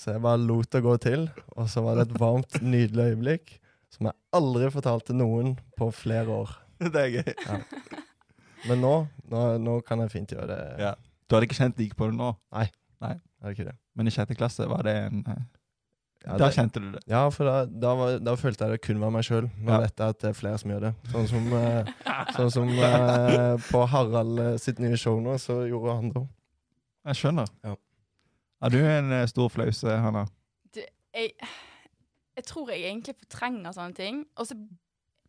Så 0.00 0.14
jeg 0.14 0.22
bare 0.24 0.40
lot 0.40 0.70
det 0.72 0.80
gå 0.82 0.94
til, 1.04 1.26
og 1.52 1.68
så 1.68 1.82
var 1.84 1.98
det 1.98 2.08
et 2.08 2.20
varmt, 2.20 2.56
nydelig 2.64 3.12
øyeblikk 3.12 3.56
som 3.92 4.08
jeg 4.08 4.16
aldri 4.34 4.70
fortalte 4.72 5.14
noen 5.16 5.56
på 5.76 5.90
flere 5.92 6.32
år. 6.32 6.54
Det 6.92 6.98
er 6.98 7.10
gøy. 7.20 7.58
Men 8.70 8.80
nå, 8.80 8.94
nå, 9.30 9.42
nå 9.60 9.74
kan 9.86 10.00
jeg 10.02 10.14
fint 10.14 10.32
gjøre 10.32 10.48
det. 10.48 10.60
Ja. 10.80 10.94
Du 11.28 11.36
hadde 11.36 11.46
ikke 11.46 11.58
kjent 11.60 11.78
like 11.78 11.98
på 11.98 12.08
det 12.08 12.16
nå, 12.16 12.32
Nei 12.54 12.70
det 13.42 13.56
ikke 13.56 13.68
det? 13.70 13.76
men 13.98 14.08
i 14.08 14.12
sjette 14.14 14.36
klasse 14.38 14.66
var 14.70 14.86
det 14.86 14.94
en 15.08 15.24
eh, 15.28 15.42
Ja, 16.24 16.36
Da 16.38 16.48
kjente 16.54 16.78
du 16.80 16.90
det. 16.92 17.00
ja 17.10 17.24
for 17.34 17.44
da, 17.48 17.54
da, 17.66 17.94
var, 17.98 18.18
da 18.22 18.34
følte 18.38 18.66
jeg 18.68 18.76
det 18.76 18.82
kun 18.86 19.00
var 19.02 19.10
meg 19.10 19.24
sjøl. 19.26 19.48
Nå 19.58 19.72
Ja. 19.72 19.78
vet 19.82 19.96
jeg 19.98 20.08
at 20.14 20.18
det 20.22 20.28
er 20.30 20.36
flere 20.38 20.58
som 20.62 20.70
gjør 20.70 20.80
det. 20.86 20.92
Sånn 21.10 21.26
som, 21.28 21.48
eh, 21.58 21.90
sånn 22.36 22.50
som 22.54 22.68
eh, 22.68 23.56
på 23.70 23.86
Harald 23.90 24.38
eh, 24.38 24.56
sitt 24.62 24.78
nye 24.78 24.96
show 24.96 25.18
nå, 25.20 25.34
så 25.42 25.62
gjorde 25.66 25.96
han 25.98 26.12
det 26.12 26.20
òg. 26.22 26.28
Jeg 27.10 27.18
skjønner. 27.18 27.50
Ja. 27.66 27.74
Har 28.62 28.70
du 28.70 28.78
en 28.86 29.10
eh, 29.12 29.26
stor 29.26 29.48
flause, 29.50 29.96
Hanna? 30.04 30.26
Jeg, 31.12 31.34
jeg 32.38 32.44
tror 32.48 32.70
jeg 32.70 32.84
egentlig 32.86 33.16
fortrenger 33.18 33.74
sånne 33.74 33.94
ting. 33.98 34.22
Og 34.38 34.46
så 34.48 34.54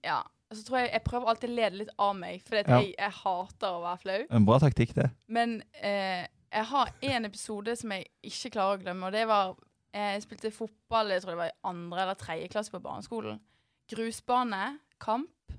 ja, 0.06 0.22
så 0.54 0.62
tror 0.68 0.78
jeg 0.84 0.92
jeg 0.94 1.04
prøver 1.08 1.28
alltid 1.32 1.50
å 1.50 1.56
lede 1.58 1.78
litt 1.82 1.92
av 1.98 2.14
meg, 2.16 2.42
for 2.46 2.60
Ja. 2.62 2.78
jeg, 2.80 2.94
jeg 3.00 3.12
hater 3.24 3.68
å 3.74 3.82
være 3.82 4.02
flau. 4.06 4.22
En 4.30 4.46
bra 4.46 4.60
taktikk, 4.62 4.94
det. 4.96 5.10
Men 5.28 5.58
eh, 5.82 6.28
jeg 6.54 6.66
har 6.70 6.94
en 7.02 7.26
episode 7.26 7.74
som 7.80 7.92
jeg 7.98 8.06
ikke 8.30 8.52
klarer 8.54 8.78
å 8.78 8.84
glemme, 8.86 9.08
og 9.10 9.16
det 9.18 9.26
var 9.28 9.56
Jeg 9.94 10.24
spilte 10.24 10.50
fotball 10.54 11.14
jeg 11.14 11.22
tror 11.22 11.36
det 11.36 11.42
var 11.44 11.52
i 11.52 11.60
andre 11.70 12.06
eller 12.06 12.18
tredje 12.18 12.50
klasse 12.54 12.74
på 12.74 12.82
barneskolen. 12.82 13.38
Grusbane, 13.92 14.80
kamp. 15.04 15.54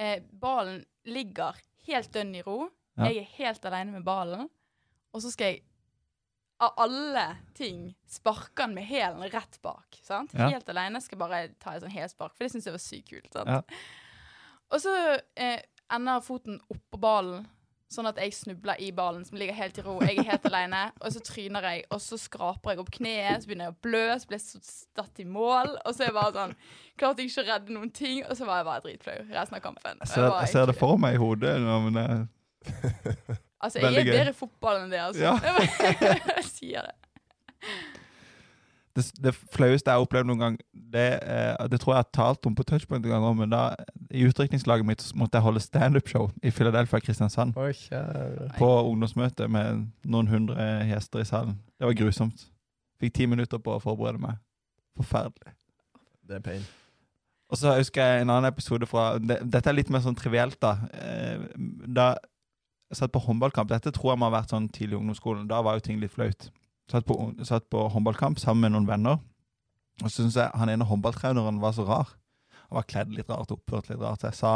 Eh, 0.00 0.22
ballen 0.22 0.80
ligger 1.04 1.58
helt 1.88 2.12
dønn 2.14 2.32
i 2.38 2.44
ro. 2.46 2.70
Ja. 2.96 3.10
Jeg 3.10 3.22
er 3.22 3.36
helt 3.36 3.68
alene 3.68 3.98
med 3.98 4.06
ballen. 4.06 4.48
Og 5.12 5.24
så 5.24 5.32
skal 5.34 5.52
jeg 5.52 5.62
av 6.62 6.76
alle 6.84 7.24
ting 7.58 7.88
sparke 8.08 8.62
den 8.62 8.76
med 8.76 8.86
hælen 8.86 9.24
rett 9.32 9.58
bak. 9.64 9.98
Sant? 10.06 10.34
Ja. 10.36 10.48
Helt 10.52 10.68
alene. 10.70 11.00
Skal 11.02 11.20
bare 11.20 11.48
ta 11.60 11.74
et 11.74 11.84
sånn 11.84 11.92
helspark, 11.92 12.36
for 12.36 12.44
det 12.46 12.52
syns 12.54 12.68
jeg 12.68 12.76
var 12.76 12.84
sykt 12.84 13.10
kult. 13.10 13.32
Sant? 13.34 13.50
Ja. 13.50 13.82
Og 14.72 14.80
så 14.80 14.94
eh, 15.36 15.58
ender 15.92 16.22
foten 16.24 16.60
oppå 16.72 17.00
ballen, 17.02 17.44
sånn 17.94 18.08
at 18.10 18.18
jeg 18.20 18.34
snubler 18.36 18.80
i 18.82 18.90
ballen 18.96 19.24
som 19.26 19.38
ligger 19.40 19.56
helt 19.56 19.78
i 19.78 19.84
ro. 19.86 19.98
Jeg 20.04 20.18
er 20.22 20.30
helt 20.32 20.48
alene, 20.48 20.82
og 21.00 21.14
så 21.14 21.22
tryner 21.24 21.68
jeg, 21.68 21.84
og 21.92 22.00
så 22.04 22.18
skraper 22.20 22.74
jeg 22.74 22.82
opp 22.82 22.90
kneet, 22.96 23.42
så 23.42 23.50
begynner 23.50 23.68
jeg 23.70 23.76
å 23.76 23.82
blø, 23.86 24.04
så 24.18 24.30
blir 24.30 24.40
jeg 24.40 24.46
så 24.46 24.60
statt 24.66 25.22
i 25.22 25.28
mål, 25.28 25.76
og 25.82 25.92
så 25.92 26.04
er 26.04 26.10
jeg 26.10 26.18
bare 26.18 26.34
sånn 26.38 26.56
Klarte 27.00 27.24
jeg 27.24 27.30
ikke 27.30 27.42
å 27.42 27.46
redde 27.48 27.72
noen 27.72 27.90
ting, 27.96 28.18
og 28.28 28.36
så 28.36 28.44
var 28.44 28.60
jeg 28.60 28.66
bare 28.68 28.82
dritflau 28.84 29.14
resten 29.32 29.56
av 29.56 29.62
kampen. 29.64 30.02
Jeg 30.04 30.10
ser, 30.12 30.26
jeg 30.28 30.52
ser 30.52 30.68
det 30.68 30.74
for 30.76 31.00
meg 31.00 31.16
i 31.16 31.22
hodet. 31.22 31.54
Men 31.62 31.96
det, 31.96 32.04
Altså, 33.62 33.78
jeg 33.82 34.02
er 34.02 34.10
bedre 34.10 34.34
i 34.34 34.36
fotball 34.36 34.82
enn 34.82 34.92
det, 34.92 35.00
altså. 35.00 35.24
Ja. 35.24 35.38
jeg 36.36 36.46
sier 36.50 36.90
det. 36.90 36.94
Det, 38.96 39.04
det 39.24 39.32
flaueste 39.54 39.88
jeg 39.90 39.98
har 39.98 40.04
opplevd 40.04 40.28
noen 40.28 40.42
gang, 40.42 40.56
det, 40.72 41.06
eh, 41.24 41.54
det 41.72 41.80
tror 41.80 41.94
jeg 41.94 42.02
har 42.02 42.10
talt 42.12 42.48
om 42.48 42.56
på 42.58 42.66
touchpoint 42.68 43.04
en 43.06 43.14
gang 43.14 43.24
òg, 43.24 43.38
men 43.38 43.52
da, 43.52 43.62
i 44.12 44.26
utdrikningslaget 44.28 44.88
mitt 44.88 45.04
måtte 45.18 45.38
jeg 45.38 45.46
holde 45.46 45.62
standup-show 45.64 46.28
i 46.42 46.52
Philadelphia 46.52 47.00
Kristiansand. 47.00 47.56
Oi. 47.56 47.72
På 48.58 48.70
ungdomsmøte 48.90 49.48
med 49.48 49.86
noen 50.04 50.28
hundre 50.28 50.68
gjester 50.90 51.24
i 51.24 51.28
salen. 51.28 51.56
Det 51.78 51.88
var 51.88 51.96
grusomt. 51.98 52.46
Fikk 53.02 53.16
ti 53.16 53.26
minutter 53.26 53.58
på 53.62 53.78
å 53.78 53.82
forberede 53.82 54.20
meg. 54.22 54.38
Forferdelig. 55.00 55.56
Det 56.28 56.38
er 56.38 56.44
pain. 56.44 56.68
Og 57.52 57.58
så 57.60 57.74
husker 57.76 58.04
jeg 58.04 58.22
en 58.22 58.30
annen 58.32 58.48
episode 58.48 58.86
fra 58.88 59.18
det, 59.20 59.42
Dette 59.44 59.68
er 59.68 59.76
litt 59.76 59.90
mer 59.92 60.00
sånn 60.04 60.16
trivielt, 60.16 60.56
da. 60.62 60.76
Eh, 60.96 61.42
da 61.84 62.14
jeg 62.92 63.00
satt 63.00 63.12
på 63.12 63.22
håndballkamp 63.24 63.70
Dette 63.72 63.92
tror 63.92 64.12
jeg 64.12 64.20
må 64.20 64.28
ha 64.28 64.36
vært 64.38 64.52
sånn 64.52 64.68
tidlig 64.72 64.96
i 64.96 65.00
ungdomsskolen. 65.00 65.48
Da 65.48 65.60
var 65.64 65.76
jo 65.76 65.84
ting 65.84 66.00
litt 66.00 66.12
flaut. 66.12 66.48
Satt 66.90 67.06
på, 67.08 67.16
satt 67.46 67.68
på 67.72 67.84
håndballkamp 67.92 68.40
sammen 68.42 68.66
med 68.66 68.74
noen 68.74 68.88
venner. 68.88 69.20
Og 70.02 70.08
så 70.10 70.22
syns 70.22 70.36
jeg 70.40 70.50
han 70.58 70.72
ene 70.72 70.86
håndballtreneren 70.88 71.60
var 71.62 71.76
så 71.76 71.86
rar. 71.88 72.14
Han 72.68 72.78
var 72.80 72.88
kledd 72.88 73.12
litt 73.14 73.30
rart, 73.30 73.52
oppført 73.54 73.90
litt 73.92 74.00
rart. 74.02 74.22
Så 74.22 74.30
jeg 74.32 74.40
sa 74.40 74.54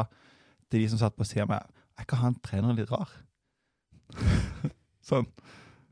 til 0.70 0.82
de 0.82 0.90
som 0.90 1.00
satt 1.00 1.16
på 1.16 1.26
sida 1.28 1.44
av 1.46 1.52
meg 1.52 1.68
Er 1.96 2.04
ikke 2.04 2.18
han 2.20 2.34
treneren 2.44 2.76
litt 2.76 2.90
rar? 2.92 3.12
sånn. 5.08 5.28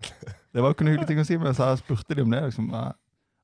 Det 0.05 0.63
var 0.63 0.71
jo 0.71 0.77
ikke 0.77 0.87
noe 0.87 0.95
hyggelig 0.97 1.09
ting 1.11 1.23
å 1.23 1.27
si, 1.27 1.39
men 1.41 1.57
så 1.57 1.71
spurte 1.81 2.17
de 2.17 2.25
om 2.25 2.35
det. 2.35 2.43
liksom. 2.51 2.69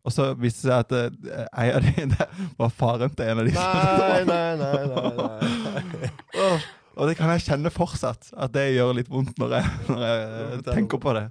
Og 0.01 0.13
så 0.15 0.31
viste 0.41 0.67
det 0.67 0.73
seg 0.73 0.77
at 0.85 0.93
eh, 0.97 1.71
en 1.71 1.79
av 1.79 2.19
de 2.19 2.29
var 2.61 2.75
faren 2.75 3.15
til 3.17 3.33
en 3.33 3.43
av 3.43 3.49
de 3.49 3.55
Nei, 3.57 4.21
nei, 4.29 4.53
nei, 4.61 4.85
nei, 4.93 5.11
nei. 5.17 6.13
Åh, 6.41 6.69
Og 7.01 7.09
det 7.09 7.15
kan 7.17 7.31
jeg 7.33 7.47
kjenne 7.47 7.71
fortsatt, 7.73 8.33
at 8.37 8.53
det 8.53 8.75
gjør 8.75 8.91
litt 8.99 9.09
vondt 9.09 9.39
når 9.41 9.55
jeg, 9.57 9.69
når 9.89 10.03
jeg 10.05 10.65
tenker 10.67 11.01
på 11.01 11.15
det. 11.17 11.23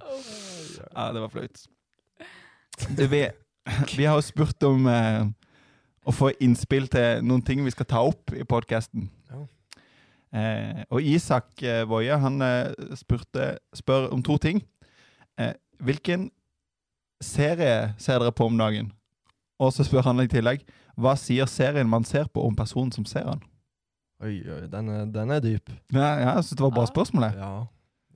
Ja, 0.88 1.10
det 1.14 1.22
var 1.22 1.32
flaut. 1.32 1.62
Du, 2.96 3.06
vi, 3.06 3.22
vi 3.96 4.08
har 4.08 4.20
spurt 4.24 4.62
om 4.66 4.86
eh, 4.88 5.24
å 6.06 6.14
få 6.14 6.32
innspill 6.40 6.88
til 6.90 7.24
noen 7.26 7.44
ting 7.44 7.62
vi 7.64 7.72
skal 7.74 7.88
ta 7.88 8.02
opp 8.08 8.32
i 8.36 8.46
podkasten. 8.48 9.08
Ja. 9.30 9.44
Eh, 10.30 10.82
og 10.94 11.02
Isak 11.02 11.62
eh, 11.66 11.82
Woie 11.90 12.16
han 12.22 12.40
eh, 12.46 12.72
spurte, 12.98 13.56
spør 13.76 14.10
om 14.14 14.22
to 14.24 14.38
ting. 14.40 14.62
Eh, 15.40 15.52
hvilken 15.82 16.28
serie 17.20 17.92
ser 18.00 18.22
dere 18.22 18.32
på 18.32 18.48
om 18.48 18.58
dagen? 18.58 18.92
Og 19.60 19.74
så 19.76 19.84
spør 19.84 20.08
han 20.08 20.22
i 20.22 20.30
tillegg 20.30 20.64
hva 21.00 21.14
sier 21.16 21.48
serien 21.48 21.88
man 21.88 22.04
ser 22.04 22.28
på 22.32 22.42
om 22.44 22.56
personen 22.56 22.92
som 22.92 23.06
ser 23.08 23.26
han? 23.28 23.42
Oi, 24.20 24.36
oi, 24.44 24.64
den 24.68 24.88
er, 24.92 25.04
den 25.08 25.30
er 25.32 25.40
dyp. 25.40 25.70
Ja, 25.94 26.08
ja 26.20 26.32
jeg 26.34 26.44
synes 26.44 26.58
det 26.58 26.64
var 26.66 26.74
bra 26.76 26.86
spørsmål. 26.88 27.30
Ja. 27.36 27.52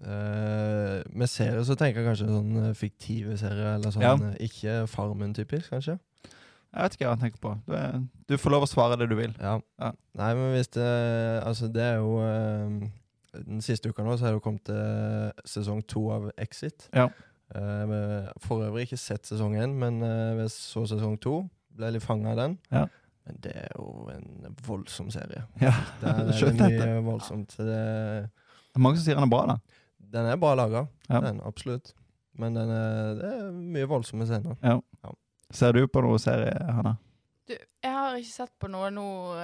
Eh, 0.04 1.02
med 1.16 1.30
serier 1.32 1.62
så 1.64 1.76
tenker 1.80 2.02
jeg 2.02 2.10
kanskje 2.10 2.26
sånn 2.28 2.56
eh, 2.60 2.72
fiktive 2.76 3.36
serier, 3.40 3.78
eller 3.78 3.94
sånn 3.94 4.04
Ja. 4.04 4.14
eh, 4.18 4.34
ikke 4.48 4.82
Farmen-typisk, 4.90 5.70
kanskje. 5.72 5.98
Jeg 6.74 6.82
vet 6.82 6.96
ikke 6.96 7.06
hva 7.06 7.14
han 7.14 7.22
tenker 7.22 7.40
på. 7.40 7.52
Du, 7.68 7.74
er, 7.78 8.00
du 8.28 8.34
får 8.36 8.50
lov 8.52 8.66
å 8.66 8.68
svare 8.68 8.98
det 8.98 9.06
du 9.08 9.14
vil. 9.16 9.32
Ja. 9.38 9.60
Ja. 9.80 9.92
Nei, 10.18 10.32
men 10.34 10.52
hvis 10.56 10.72
det 10.74 10.88
Altså, 11.46 11.68
det 11.70 11.84
er 11.86 12.00
jo 12.02 12.16
uh, 12.18 12.88
Den 13.46 13.62
siste 13.62 13.88
uka 13.88 14.02
nå 14.02 14.16
så 14.18 14.26
er 14.26 14.34
det 14.34 14.42
kommet 14.42 14.66
til 14.66 15.46
sesong 15.46 15.84
to 15.86 16.02
av 16.10 16.26
Exit. 16.36 16.88
Ja. 16.92 17.06
Uh, 17.54 18.26
for 18.42 18.66
øvrig 18.66 18.88
ikke 18.88 18.98
sett 18.98 19.26
sesong 19.30 19.54
én, 19.54 19.76
men 19.78 20.02
uh, 20.02 20.34
jeg 20.42 20.50
så 20.50 20.82
sesong 20.90 21.14
to. 21.22 21.44
Ble 21.78 21.94
litt 21.94 22.02
fanga 22.02 22.34
av 22.34 22.42
den. 22.42 22.58
Ja. 22.74 22.88
Men 23.24 23.38
det 23.46 23.54
er 23.54 23.70
jo 23.78 24.10
en 24.12 24.58
voldsom 24.66 25.08
serie. 25.14 25.46
Ja, 25.62 25.72
det 26.02 26.10
er 26.10 26.34
det 26.58 26.82
er 26.82 26.92
mye 26.98 27.06
voldsomt. 27.06 27.54
Det, 27.56 27.64
Det 27.70 28.76
er 28.76 28.82
mange 28.82 28.98
som 28.98 29.06
sier 29.06 29.16
han 29.16 29.28
er 29.28 29.32
bra, 29.32 29.46
da. 29.54 29.58
Den 30.14 30.26
er 30.30 30.38
bra 30.40 30.54
laga, 30.58 30.86
Ja. 31.10 31.20
den, 31.24 31.40
absolutt. 31.44 31.92
Men 32.38 32.54
den 32.56 32.70
er, 32.70 33.14
det 33.18 33.30
er 33.32 33.50
mye 33.52 33.86
voldsomme 33.90 34.26
scener. 34.26 34.56
Ser 35.54 35.72
du 35.76 35.84
på 35.86 36.02
noe 36.02 36.18
serie, 36.18 36.54
Hanna? 36.74 36.96
Du, 37.46 37.52
jeg 37.54 37.92
har 37.92 38.14
ikke 38.16 38.32
sett 38.32 38.52
på 38.58 38.70
noe 38.72 38.88
nå 38.90 39.02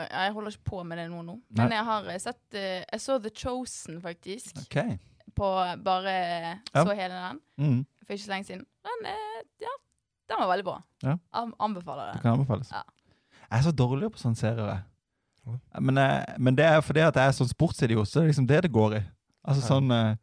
Jeg 0.09 0.33
holder 0.33 0.55
ikke 0.55 0.71
på 0.71 0.79
med 0.89 0.97
det 0.99 1.05
nå, 1.13 1.21
nå. 1.27 1.35
Nei. 1.53 1.59
Men 1.67 1.75
jeg 1.77 1.85
har 1.85 2.07
eh, 2.09 2.17
sett 2.23 2.57
eh, 2.57 2.79
Jeg 2.89 3.01
så 3.05 3.19
The 3.21 3.31
Chosen, 3.37 3.99
faktisk. 4.01 4.57
Okay. 4.65 4.95
På 5.37 5.51
bare 5.85 6.15
Ja. 6.73 6.81
Så 6.87 6.95
hele 6.97 7.13
den 7.21 7.41
Mm, 7.61 7.83
for 8.07 8.15
ikke 8.17 8.25
så 8.25 8.33
lenge 8.33 8.49
siden. 8.49 8.65
Den, 8.89 9.05
eh, 9.13 9.43
ja, 9.61 9.75
den 10.33 10.41
var 10.41 10.49
veldig 10.55 10.65
bra. 10.71 10.79
Ja. 11.05 11.19
Anbefaler 11.61 12.07
det 12.09 12.15
det. 12.15 12.23
kan 12.23 12.33
anbefales. 12.39 12.73
Ja. 12.73 12.81
Jeg 13.51 13.59
er 13.59 13.63
så 13.69 13.73
dårlig 13.77 14.11
på 14.15 14.19
sånne 14.25 14.37
serier. 14.41 14.81
Ja. 15.47 15.61
Men, 15.81 16.01
men 16.39 16.57
det 16.57 16.65
er 16.65 16.81
fordi 16.81 17.01
at 17.05 17.15
jeg 17.21 17.29
er 17.29 17.37
sånn 17.37 17.49
sportsidiot, 17.53 18.09
så 18.09 18.21
det 18.21 18.25
er 18.25 18.33
liksom 18.33 18.47
det 18.49 18.63
det 18.65 18.73
går 18.73 18.97
i. 18.97 19.03
Altså 19.45 19.61
Ja. 19.63 19.69
sånn 19.75 19.93
eh, 19.93 20.17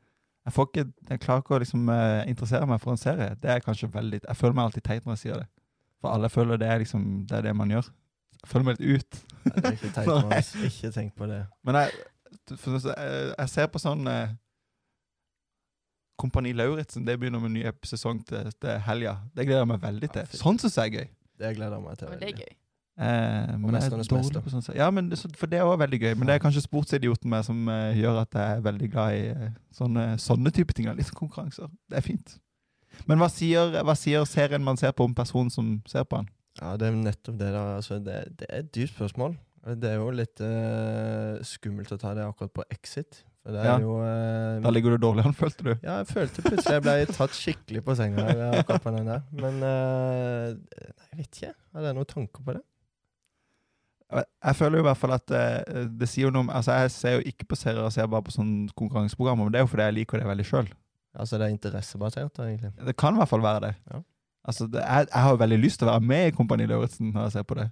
jeg, 0.47 0.53
får 0.55 0.67
ikke, 0.69 0.83
jeg 1.09 1.19
klarer 1.19 1.41
ikke 1.43 1.55
å 1.57 1.59
liksom 1.59 1.89
uh, 1.91 2.23
interessere 2.23 2.67
meg 2.69 2.79
for 2.79 2.95
en 2.95 2.99
serie. 3.01 3.33
Det 3.41 3.49
er 3.51 3.63
kanskje 3.65 3.89
veldig 3.91 4.21
Jeg 4.23 4.39
føler 4.39 4.55
meg 4.55 4.69
alltid 4.69 4.85
teit 4.85 5.03
når 5.03 5.17
jeg 5.17 5.23
sier 5.25 5.41
det. 5.41 5.47
For 5.99 6.13
alle 6.13 6.29
føler 6.31 6.61
det 6.61 6.69
er 6.71 6.79
liksom 6.79 7.01
det 7.27 7.35
er 7.41 7.49
det 7.49 7.55
man 7.59 7.73
gjør. 7.73 7.89
Jeg 8.37 8.51
føler 8.53 8.67
meg 8.69 8.77
litt 8.79 9.01
ut. 9.01 9.17
Det 9.43 9.63
er 9.65 9.75
ikke 9.75 9.91
teit, 9.97 10.07
på, 10.07 10.15
ass. 10.37 10.53
ikke 10.69 10.91
tenk 10.95 11.15
på 11.19 11.27
det. 11.27 11.41
Men 11.67 11.81
jeg, 11.81 11.97
for, 12.53 12.77
jeg, 12.79 13.33
jeg 13.33 13.51
ser 13.57 13.67
på 13.73 13.81
sånn 13.83 14.07
uh, 14.07 14.37
Kompani 16.17 16.55
Lauritzen 16.55 17.03
det 17.05 17.17
begynner 17.19 17.43
med 17.43 17.51
en 17.51 17.59
ny 17.59 17.75
sesong 17.85 18.23
til, 18.29 18.47
til 18.55 18.79
helga. 18.87 19.17
Det 19.35 19.49
gleder 19.49 19.65
jeg 19.65 19.71
meg 19.73 19.83
veldig 19.83 20.13
til. 20.15 20.39
Sånn 20.39 20.63
syns 20.63 20.79
jeg 20.79 20.93
er 20.93 20.95
gøy. 21.01 21.11
Det 21.43 21.53
gleder 21.59 21.75
jeg 21.75 21.85
meg 21.89 21.99
til. 21.99 22.13
Veldig. 22.13 22.23
det 22.23 22.31
er 22.31 22.39
gøy. 22.45 22.55
Eh, 22.97 23.57
men 23.61 23.75
jeg 23.77 23.91
er 23.91 23.93
dårlig 24.09 24.41
på 24.41 24.49
sånn. 24.49 24.63
Ja, 24.73 24.87
men 24.89 25.11
det, 25.11 25.19
for 25.37 25.49
det 25.49 25.59
er 25.59 25.67
også 25.67 25.83
veldig 25.83 25.99
gøy. 26.01 26.13
Men 26.17 26.29
det 26.29 26.37
er 26.37 26.41
kanskje 26.41 26.63
sportsidioten 26.65 27.29
meg 27.29 27.45
som 27.45 27.67
eh, 27.69 27.99
gjør 27.99 28.23
at 28.23 28.33
jeg 28.33 28.57
er 28.57 28.63
veldig 28.65 28.89
glad 28.93 29.17
i 29.19 29.27
eh, 29.35 29.51
sånne, 29.77 30.07
sånne 30.21 30.53
type 30.55 30.73
ting. 30.73 30.89
Litt 30.97 31.11
sånn 31.11 31.19
konkurranser. 31.19 31.69
Det 31.91 31.99
er 32.01 32.05
fint. 32.05 32.37
Men 33.05 33.21
hva 33.21 33.29
sier, 33.29 33.77
hva 33.85 33.93
sier 33.97 34.25
serien 34.25 34.65
man 34.65 34.79
ser 34.81 34.95
på 34.97 35.05
om 35.05 35.13
personen 35.13 35.53
som 35.53 35.75
ser 35.89 36.07
på 36.09 36.23
han? 36.23 36.31
Ja, 36.57 36.73
det 36.81 36.87
er 36.89 36.97
nettopp 36.97 37.37
det. 37.37 37.51
da. 37.53 37.63
Altså, 37.77 37.99
det, 38.01 38.21
det 38.39 38.49
er 38.49 38.63
et 38.65 38.71
dypt 38.73 38.95
spørsmål. 38.95 39.37
Det 39.77 39.89
er 39.91 39.99
jo 39.99 40.11
litt 40.15 40.41
eh, 40.41 41.37
skummelt 41.45 41.91
å 41.93 41.99
ta 42.01 42.13
det 42.17 42.25
akkurat 42.25 42.53
på 42.55 42.65
Exit. 42.73 43.21
Ja. 43.47 43.77
jo 43.79 44.01
eh, 44.03 44.57
Da 44.59 44.71
ligger 44.73 44.95
du 44.95 45.03
dårlig 45.05 45.23
an, 45.23 45.35
følte 45.37 45.63
du? 45.63 45.69
Ja, 45.85 46.01
jeg 46.01 46.09
følte 46.09 46.43
plutselig 46.43 46.73
jeg 46.73 46.83
ble 46.83 46.95
tatt 47.15 47.35
skikkelig 47.35 47.83
på 47.85 47.95
senga 47.95 48.25
den. 48.33 49.13
Men 49.37 49.61
eh, 49.69 50.81
jeg 51.11 51.19
vet 51.21 51.29
ikke. 51.29 51.53
Har 51.75 51.85
dere 51.85 51.95
noen 51.99 52.09
tanker 52.09 52.43
på 52.43 52.57
det? 52.57 52.63
Jeg 54.07 54.55
føler 54.55 54.79
jo 54.79 54.83
i 54.85 54.87
hvert 54.87 54.99
fall 54.99 55.13
at 55.17 55.31
eh, 55.35 55.87
det 55.99 56.07
sier 56.07 56.29
jo 56.29 56.31
noe 56.31 56.45
om 56.45 56.51
Altså, 56.55 56.77
jeg 56.79 56.91
ser 56.95 57.15
jo 57.17 57.23
ikke 57.27 57.49
på 57.51 57.57
serier, 57.59 57.81
jeg 57.89 57.97
ser 57.97 58.11
bare 58.11 58.23
på 58.23 58.31
sånne 58.31 58.69
konkurranseprogrammer, 58.79 59.47
men 59.47 59.55
det 59.55 59.59
er 59.59 59.65
jo 59.65 59.71
fordi 59.71 59.87
jeg 59.89 59.97
liker 59.97 60.21
det 60.21 60.29
veldig 60.29 60.45
sjøl. 60.47 60.69
Altså, 61.17 61.39
det 61.39 61.47
er 61.47 61.55
interessebasert, 61.55 62.31
da, 62.37 62.45
egentlig. 62.47 62.71
Det 62.87 62.95
kan 62.95 63.17
i 63.17 63.19
hvert 63.19 63.31
fall 63.31 63.43
være 63.43 63.65
det. 63.65 63.73
Ja. 63.91 63.99
Altså, 64.47 64.67
det, 64.71 64.79
jeg, 64.79 65.07
jeg 65.11 65.23
har 65.25 65.33
jo 65.33 65.41
veldig 65.41 65.57
lyst 65.59 65.81
til 65.81 65.89
å 65.89 65.91
være 65.91 66.07
med 66.13 66.29
i 66.29 66.35
Kompani 66.37 66.69
Lauritzen 66.69 67.11
når 67.11 67.27
jeg 67.27 67.35
ser 67.35 67.47
på 67.49 67.57
det. 67.59 67.67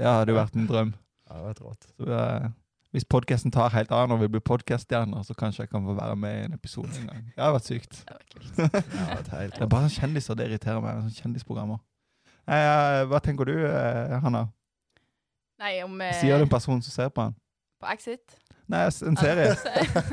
Det 0.00 0.08
hadde 0.08 0.32
jo 0.32 0.40
vært 0.40 0.56
en 0.58 0.66
drøm. 0.66 0.94
Ja, 1.30 1.42
det 1.44 1.50
et 1.52 1.62
rått. 1.62 1.86
Så, 1.92 2.08
uh, 2.08 2.48
hvis 2.90 3.06
podkasten 3.06 3.52
tar 3.54 3.70
helt 3.70 3.92
av 3.94 4.08
når 4.10 4.24
vi 4.24 4.28
blir 4.34 4.42
podkaststjerner, 4.42 5.22
så 5.22 5.36
kanskje 5.38 5.62
jeg 5.62 5.70
kan 5.70 5.84
få 5.86 5.94
være 5.94 6.16
med 6.18 6.38
i 6.38 6.46
en 6.48 6.56
episode 6.56 6.90
en 6.98 7.06
gang. 7.06 7.20
Det 7.28 7.44
hadde 7.44 7.54
vært 7.54 7.68
sykt. 7.68 8.00
Det 8.56 8.70
det 8.74 9.44
Det 9.54 9.62
er 9.62 9.70
bare 9.70 9.86
sånn 9.86 9.94
kjendiser 10.00 10.38
det 10.38 10.48
irriterer 10.48 10.82
meg. 10.82 11.04
Sånne 11.04 11.22
kjendisprogrammer. 11.22 11.78
Eh, 12.50 13.02
hva 13.06 13.20
tenker 13.22 13.46
du, 13.46 13.54
eh, 13.68 14.16
Hanna? 14.24 14.48
Nei, 15.60 15.74
om 15.84 16.00
eh, 16.00 16.14
Sier 16.20 16.38
du 16.40 16.46
en 16.46 16.52
person 16.52 16.80
som 16.82 16.92
ser 16.94 17.10
på 17.12 17.26
han? 17.28 17.34
På 17.80 17.90
Exit? 17.92 18.36
Nei, 18.70 18.84
en 18.86 19.16
serie. 19.18 19.50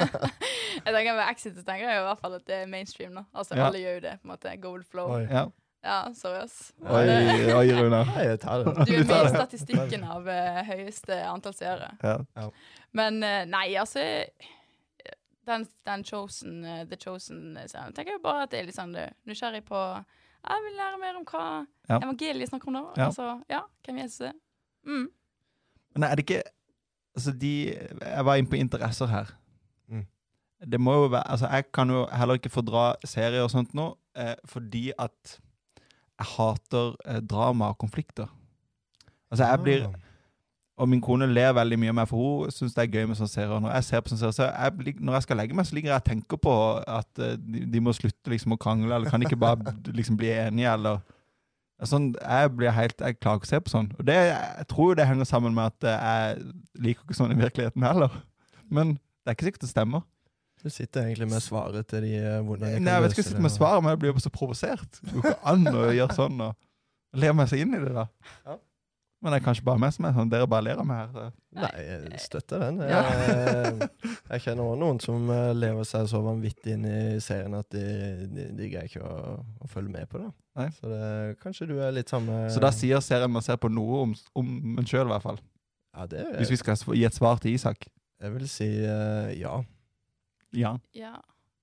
jeg 0.85 0.91
tenker 0.93 1.13
Med 1.15 1.29
Exit 1.29 1.55
så 1.59 1.63
tenker 1.67 1.85
jeg 1.87 1.99
i 2.01 2.03
hvert 2.07 2.19
fall 2.23 2.35
at 2.39 2.45
det 2.49 2.55
er 2.63 2.67
mainstream. 2.71 3.13
nå. 3.15 3.23
Altså 3.33 3.55
Ja. 3.55 3.67
Alle 3.67 3.79
gjør 3.83 3.95
jo 3.99 4.03
det. 4.07 4.13
på 4.21 4.27
en 4.27 4.33
måte 4.33 4.55
Gold 4.61 4.85
flow. 4.91 5.13
Oi. 5.17 5.23
Ja. 5.29 5.45
Ja, 5.87 5.97
ass. 6.09 6.73
Oi, 6.83 7.03
Det- 7.05 7.53
oi, 7.55 7.67
Runar. 7.77 8.05
Nei, 8.09 8.23
jeg 8.31 8.39
tar 8.41 8.63
det. 8.63 8.73
Du 8.89 8.93
er 8.97 9.05
med 9.05 9.25
i 9.25 9.29
statistikken 9.35 10.03
av 10.03 10.27
eh, 10.27 10.63
høyeste 10.67 11.19
antall 11.29 11.53
seere. 11.55 11.91
Ja. 12.03 12.49
Men 12.97 13.21
eh, 13.23 13.45
nei, 13.45 13.75
altså 13.79 14.01
den, 15.47 15.67
den 15.87 16.03
Chosen, 16.03 16.63
eh, 16.65 16.81
The 16.89 16.97
Chosen-serien. 16.99 17.93
tenker 17.95 18.17
jeg 18.17 18.23
bare 18.23 18.43
at 18.47 18.51
jeg 18.57 18.65
er 18.65 18.67
litt 18.71 18.75
sånn 18.75 18.95
eh, 18.99 19.13
nysgjerrig 19.29 19.63
på 19.69 19.79
Jeg 20.47 20.63
vil 20.65 20.75
lære 20.81 20.99
mer 20.99 21.15
om 21.21 21.23
hva 21.29 21.45
Ja. 21.87 21.99
evangeliet 22.01 22.49
snakker 22.49 22.67
om 22.67 22.73
nå. 22.73 22.83
Ja. 22.97 23.05
Altså, 23.07 23.29
ja, 23.49 23.61
hvem 23.85 23.97
Jesus 24.03 24.21
er. 24.27 24.33
Mm. 24.85 25.07
Men 25.97 26.07
er 26.07 26.15
det 26.15 26.27
ikke 26.27 26.43
Altså, 27.17 27.31
de 27.33 27.73
Jeg 27.73 28.25
var 28.25 28.37
inne 28.37 28.49
på 28.49 28.55
interesser 28.61 29.09
her. 29.09 29.31
Mm. 29.89 30.03
Det 30.71 30.79
må 30.81 30.93
jo 30.93 31.07
være 31.09 31.31
Altså, 31.31 31.47
jeg 31.49 31.71
kan 31.73 31.89
jo 31.89 32.07
heller 32.13 32.37
ikke 32.37 32.53
fordra 32.53 32.91
serier 33.05 33.41
og 33.41 33.49
sånt 33.51 33.73
nå, 33.73 33.95
eh, 34.17 34.35
fordi 34.45 34.91
at 34.99 35.39
jeg 36.19 36.27
hater 36.37 36.93
eh, 37.05 37.21
drama 37.21 37.71
og 37.73 37.77
konflikter. 37.77 38.29
Altså, 39.31 39.45
jeg 39.45 39.59
blir 39.63 39.87
Ah. 39.87 40.03
Og 40.77 40.89
min 40.89 41.01
kone 41.01 41.25
ler 41.25 41.55
veldig 41.57 41.77
mye 41.81 41.89
av 41.89 41.95
meg, 41.97 42.07
for 42.07 42.21
hun 42.21 42.51
syns 42.53 42.75
det 42.77 42.83
er 42.83 42.91
gøy 42.93 43.07
med 43.09 43.17
sånne 43.17 43.31
serier. 43.31 43.61
Når 43.63 43.71
jeg 43.73 43.85
ser 43.87 44.01
på 44.01 44.11
sånne 44.11 44.19
serier, 44.19 44.35
så 44.37 44.45
jeg, 44.45 44.95
når 45.01 45.15
jeg 45.15 45.25
skal 45.25 45.39
legge 45.41 45.57
meg, 45.57 45.65
så 45.65 45.75
ligger 45.75 45.89
jeg 45.89 46.03
og 46.03 46.05
tenker 46.05 46.37
på 46.37 46.53
at 46.77 47.21
eh, 47.25 47.31
de, 47.41 47.63
de 47.73 47.81
må 47.81 47.93
slutte 47.97 48.29
liksom 48.29 48.53
å 48.53 48.59
krangle, 48.61 48.91
eller 48.93 49.09
kan 49.09 49.23
de 49.23 49.25
ikke 49.25 49.39
bare 49.41 49.73
liksom 49.97 50.19
bli 50.19 50.29
enige, 50.35 50.73
eller 50.77 51.01
Sånn, 51.85 52.07
jeg 52.17 52.51
blir 52.57 52.73
helt, 52.73 52.97
jeg 52.97 53.19
klarer 53.21 53.37
ikke 53.37 53.45
å 53.45 53.51
se 53.51 53.59
på 53.61 53.69
sånn. 53.69 53.91
Og 53.99 54.05
det, 54.07 54.15
jeg 54.31 54.65
tror 54.71 54.91
jo 54.91 54.97
det 54.97 55.05
henger 55.05 55.27
sammen 55.29 55.53
med 55.53 55.75
at 55.75 55.85
eh, 55.85 56.05
jeg 56.07 56.85
liker 56.87 57.05
ikke 57.05 57.17
sånn 57.19 57.35
i 57.35 57.37
virkeligheten 57.37 57.85
heller. 57.85 58.15
Men 58.73 58.95
det 58.97 59.29
er 59.29 59.37
ikke 59.37 59.49
sikkert 59.51 59.67
det 59.67 59.69
stemmer. 59.69 60.05
Du 60.57 60.71
sitter 60.73 61.05
egentlig 61.05 61.27
med 61.29 61.43
svaret 61.45 61.85
til 61.91 62.01
de 62.07 62.15
eh, 62.17 62.39
hvordan 62.41 62.65
de 62.65 62.79
kan 62.79 62.87
Nei, 62.87 62.95
jeg 62.95 63.03
vet 63.03 63.13
ikke 63.13 63.21
jeg 63.21 63.29
sitte 63.29 63.45
med 63.45 63.53
svaret, 63.53 63.83
men 63.85 63.93
jeg 63.93 64.01
blir 64.01 64.15
jo 64.15 64.23
så 64.25 64.31
provosert. 64.33 65.01
Det 65.03 65.13
går 65.13 65.27
ikke 65.27 65.51
an 65.53 65.69
å 65.69 65.83
gjøre 65.99 66.17
sånn 66.17 66.41
og 66.47 67.21
le 67.21 67.33
meg 67.37 67.51
seg 67.51 67.61
inn 67.63 67.77
i 67.77 67.83
det, 67.83 67.93
da. 67.93 68.07
Ja. 68.47 68.57
Men 69.17 69.33
det 69.33 69.39
er 69.39 69.45
kanskje 69.47 69.65
bare 69.65 69.81
meg 69.81 69.93
som 69.95 70.05
er 70.05 70.13
sånn. 70.13 70.29
Dere 70.29 70.45
bare 70.49 70.65
ler 70.67 70.81
av 70.81 70.85
meg 70.85 71.15
her. 71.15 71.31
Nei, 71.57 71.69
jeg 71.81 72.19
støtter 72.21 72.61
den. 72.61 72.83
Jeg, 72.85 73.87
jeg 74.29 74.43
kjenner 74.43 74.61
også 74.67 74.79
noen 74.83 74.99
som 75.01 75.31
eh, 75.33 75.53
lever 75.57 75.87
seg 75.89 76.09
så 76.11 76.21
vanvittig 76.21 76.75
inn 76.75 76.85
i 76.85 76.99
serien 77.23 77.55
at 77.57 77.69
de, 77.73 77.85
de, 78.29 78.45
de 78.59 78.69
greier 78.69 78.91
ikke 78.91 79.01
å, 79.01 79.39
å 79.41 79.69
følge 79.71 79.95
med 79.95 80.05
på 80.11 80.21
det. 80.21 80.29
Nei. 80.61 80.67
Så 80.77 80.91
det, 80.91 81.01
kanskje 81.41 81.69
du 81.71 81.75
er 81.81 81.95
litt 81.97 82.13
samme 82.13 82.43
Så 82.53 82.61
da 82.61 82.69
sier 82.73 83.01
serien 83.05 83.33
man 83.33 83.45
ser 83.45 83.57
på 83.61 83.71
noe 83.73 84.03
om, 84.05 84.13
om 84.37 84.77
en 84.77 84.89
sjøl, 84.89 85.07
i 85.07 85.15
hvert 85.15 85.25
fall. 85.25 85.41
Ja, 85.97 86.05
det 86.11 86.27
Hvis 86.37 86.53
vi 86.53 86.61
skal 86.61 86.77
gi 86.93 87.07
et 87.09 87.17
svar 87.17 87.41
til 87.41 87.57
Isak. 87.57 87.89
Jeg 88.21 88.33
vil 88.33 88.45
si 88.49 88.69
uh, 88.85 89.33
ja. 89.33 89.57
Ja. 90.53 90.77
Ja. 90.93 91.15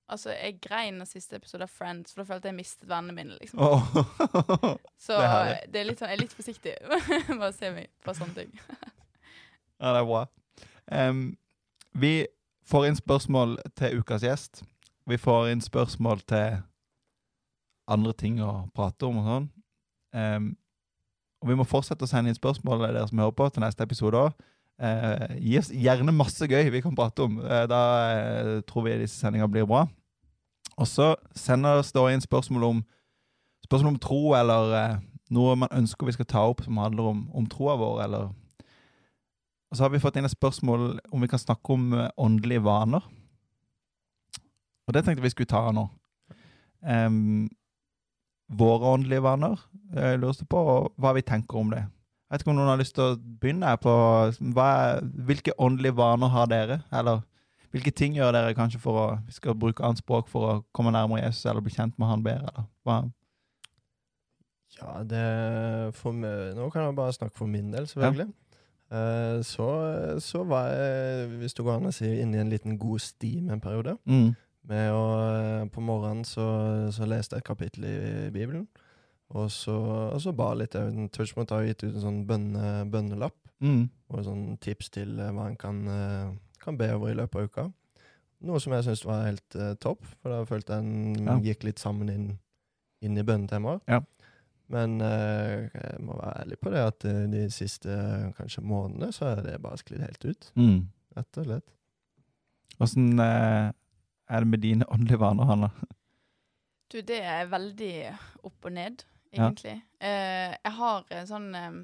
Altså, 0.05 0.29
jeg 0.35 0.59
grein 0.61 0.99
den 0.99 1.07
siste 1.09 1.39
episode 1.39 1.65
av 1.65 1.71
Friends, 1.73 2.13
for 2.13 2.21
da 2.21 2.27
følte 2.29 2.51
jeg 2.51 2.57
mistet 2.59 2.89
vennene 2.89 3.15
mine. 3.15 3.37
liksom. 3.41 3.59
Oh. 3.59 4.75
Så 5.01 5.17
det 5.17 5.29
er 5.29 5.55
det 5.73 5.79
er 5.81 5.87
litt 5.87 6.01
sånn, 6.01 6.11
jeg 6.11 6.19
er 6.19 6.21
litt 6.21 6.35
forsiktig 6.37 6.75
med 7.39 7.47
å 7.47 7.53
se 7.55 7.71
meg 7.73 7.89
på 8.05 8.13
sånne 8.13 8.43
ting. 8.43 8.51
ja, 9.81 9.95
det 9.95 10.03
er 10.03 10.05
bra. 10.11 10.21
Um, 10.93 11.23
vi 11.97 12.13
får 12.69 12.89
inn 12.89 12.99
spørsmål 12.99 13.57
til 13.79 14.01
ukas 14.03 14.25
gjest. 14.27 14.61
Vi 15.09 15.17
får 15.21 15.49
inn 15.55 15.65
spørsmål 15.65 16.21
til 16.29 16.61
andre 17.89 18.13
ting 18.17 18.37
å 18.41 18.67
prate 18.77 19.09
om 19.09 19.23
og 19.23 19.31
sånn. 19.31 19.49
Um, 20.15 20.53
og 21.41 21.49
vi 21.49 21.57
må 21.57 21.65
fortsette 21.67 22.05
å 22.05 22.09
sende 22.09 22.29
inn 22.29 22.37
spørsmål 22.37 22.85
dere 22.85 23.07
som 23.09 23.21
hører 23.21 23.35
på, 23.37 23.49
til 23.49 23.65
neste 23.65 23.85
episode 23.85 24.21
òg. 24.21 24.45
Eh, 24.75 25.37
gi 25.39 25.55
oss 25.61 25.69
gjerne 25.71 26.11
masse 26.11 26.47
gøy 26.51 26.67
vi 26.73 26.81
kan 26.83 26.95
prate 26.97 27.23
om. 27.23 27.39
Eh, 27.39 27.63
da 27.71 27.81
eh, 28.11 28.61
tror 28.67 28.87
vi 28.87 28.97
disse 28.99 29.21
sendingene 29.21 29.51
blir 29.51 29.67
bra. 29.69 29.85
Og 30.75 30.87
så 30.91 31.13
sender 31.37 31.79
oss 31.79 31.93
da 31.95 32.03
inn 32.11 32.23
spørsmål 32.23 32.67
om, 32.67 32.81
spørsmål 33.63 33.93
om 33.93 34.01
tro, 34.03 34.21
eller 34.35 34.75
eh, 34.75 34.97
noe 35.35 35.55
man 35.63 35.71
ønsker 35.71 36.07
vi 36.07 36.17
skal 36.17 36.27
ta 36.27 36.43
opp 36.49 36.65
som 36.65 36.81
handler 36.81 37.13
om, 37.13 37.23
om 37.31 37.47
troa 37.47 37.77
vår, 37.79 38.01
eller 38.07 38.33
Og 39.71 39.77
så 39.77 39.83
har 39.83 39.89
vi 39.91 39.99
fått 39.99 40.19
inn 40.19 40.27
et 40.27 40.35
spørsmål 40.35 40.99
om 41.11 41.23
vi 41.23 41.31
kan 41.31 41.39
snakke 41.41 41.73
om 41.73 41.93
eh, 41.93 42.11
åndelige 42.17 42.63
vaner. 42.67 43.03
Og 44.85 44.93
det 44.93 45.05
tenkte 45.05 45.23
vi 45.23 45.31
skulle 45.33 45.49
ta 45.49 45.71
nå. 45.73 45.87
Em, 46.85 47.47
våre 48.45 48.91
åndelige 48.93 49.23
vaner, 49.25 49.57
lurer 50.21 50.45
på 50.45 50.59
hva 51.01 51.13
vi 51.17 51.23
tenker 51.25 51.57
om 51.57 51.71
det. 51.73 51.81
Vet 52.35 52.43
ikke 52.43 52.51
om 52.51 52.57
noen 52.57 52.67
har 52.67 52.79
lyst 52.81 52.97
til 52.97 53.13
å 53.13 53.15
begynne 53.15 53.69
her 53.71 53.77
på 53.79 53.91
hva 54.57 54.69
Hvilke 54.99 55.53
åndelige 55.55 55.95
vaner 55.95 56.33
har 56.33 56.49
dere? 56.51 56.81
Eller 56.91 57.21
hvilke 57.71 57.93
ting 57.95 58.17
gjør 58.17 58.33
dere 58.35 58.55
kanskje 58.55 58.79
for 58.83 58.99
å 58.99 59.05
vi 59.23 59.35
skal 59.37 59.55
bruke 59.59 59.83
annet 59.83 60.01
språk 60.03 60.27
for 60.31 60.47
å 60.47 60.55
komme 60.75 60.91
nærmere 60.91 61.23
Jesus 61.23 61.47
eller 61.47 61.63
bli 61.63 61.71
kjent 61.71 61.95
med 61.95 62.11
han 62.11 62.25
bedre? 62.25 62.51
Eller? 62.51 62.67
Hva? 62.83 62.97
Ja, 64.75 64.91
det 65.07 65.23
for 65.95 66.11
meg, 66.11 66.57
Nå 66.59 66.67
kan 66.73 66.83
jeg 66.83 66.97
bare 66.99 67.15
snakke 67.15 67.37
for 67.39 67.47
min 67.47 67.71
del, 67.71 67.87
selvfølgelig. 67.87 68.33
Eh, 68.91 69.39
så, 69.47 69.67
så 70.19 70.43
var 70.43 70.73
jeg, 70.75 71.29
hvis 71.39 71.55
det 71.55 71.65
går 71.65 71.79
an 71.79 71.89
å 71.89 71.93
si, 71.95 72.09
inne 72.19 72.39
i 72.39 72.43
en 72.43 72.51
liten 72.51 72.75
god 72.79 73.03
stim 73.03 73.47
en 73.51 73.63
periode. 73.63 73.95
Mm. 74.03 74.33
Med 74.67 74.91
å, 74.91 75.05
på 75.71 75.83
morgenen 75.83 76.27
så, 76.27 76.47
så 76.91 77.07
leste 77.07 77.39
jeg 77.39 77.45
et 77.45 77.47
kapittel 77.47 77.87
i 77.87 77.95
Bibelen. 78.35 78.67
Og 79.33 79.49
så, 79.51 79.73
og 80.13 80.19
så 80.21 80.33
ba 80.37 80.51
litt. 80.53 80.75
Touchpoint 81.15 81.49
har 81.49 81.65
gitt 81.65 81.83
ut 81.83 81.95
en 81.95 82.03
sånn 82.03 82.21
bønne, 82.29 82.85
bønnelapp. 82.91 83.37
Mm. 83.63 83.87
Og 84.13 84.25
sånn 84.27 84.43
tips 84.61 84.91
til 84.93 85.15
eh, 85.19 85.31
hva 85.33 85.47
en 85.49 85.57
kan, 85.57 85.79
eh, 85.89 86.33
kan 86.61 86.77
be 86.77 86.91
over 86.93 87.09
i 87.11 87.17
løpet 87.17 87.39
av 87.39 87.49
uka. 87.49 87.65
Noe 88.45 88.59
som 88.61 88.75
jeg 88.75 88.85
syns 88.85 89.05
var 89.07 89.23
helt 89.25 89.55
uh, 89.57 89.71
topp, 89.81 90.03
for 90.21 90.29
da 90.29 90.41
følte 90.45 90.75
jeg 90.75 90.83
en 90.83 91.15
Ja. 91.25 91.37
gikk 91.41 91.63
litt 91.65 91.79
sammen 91.81 92.11
inn, 92.11 92.25
inn 93.01 93.17
i 93.17 93.23
bønnetemaet. 93.25 93.81
Ja. 93.89 94.01
Men 94.69 94.99
uh, 95.01 95.65
jeg 95.71 96.01
må 96.03 96.17
være 96.19 96.43
ærlig 96.43 96.59
på 96.61 96.73
det 96.73 96.83
at 96.83 97.05
uh, 97.07 97.23
de 97.31 97.45
siste 97.49 97.95
kanskje 98.37 98.61
månedene 98.61 99.09
så 99.15 99.31
er 99.31 99.41
det 99.47 99.55
bare 99.63 99.79
sklidd 99.81 100.03
helt 100.03 100.27
ut. 100.27 100.51
Mm. 100.59 100.83
Rett 101.17 101.39
og 101.41 101.47
slett. 101.47 101.73
Åssen 102.83 103.07
er 103.23 103.71
det 104.43 104.47
med 104.51 104.61
dine 104.61 104.85
åndelige 104.91 105.21
vaner, 105.23 105.47
Hanna? 105.49 105.71
Du, 106.91 106.99
det 107.01 107.21
er 107.23 107.47
veldig 107.49 107.93
opp 108.45 108.67
og 108.67 108.75
ned, 108.75 109.05
Ja. 109.37 109.47
egentlig. 109.49 109.81
Eh, 109.99 110.55
jeg 110.63 110.71
har 110.77 111.05
en 111.11 111.27
sånn 111.27 111.55
eh, 111.55 111.83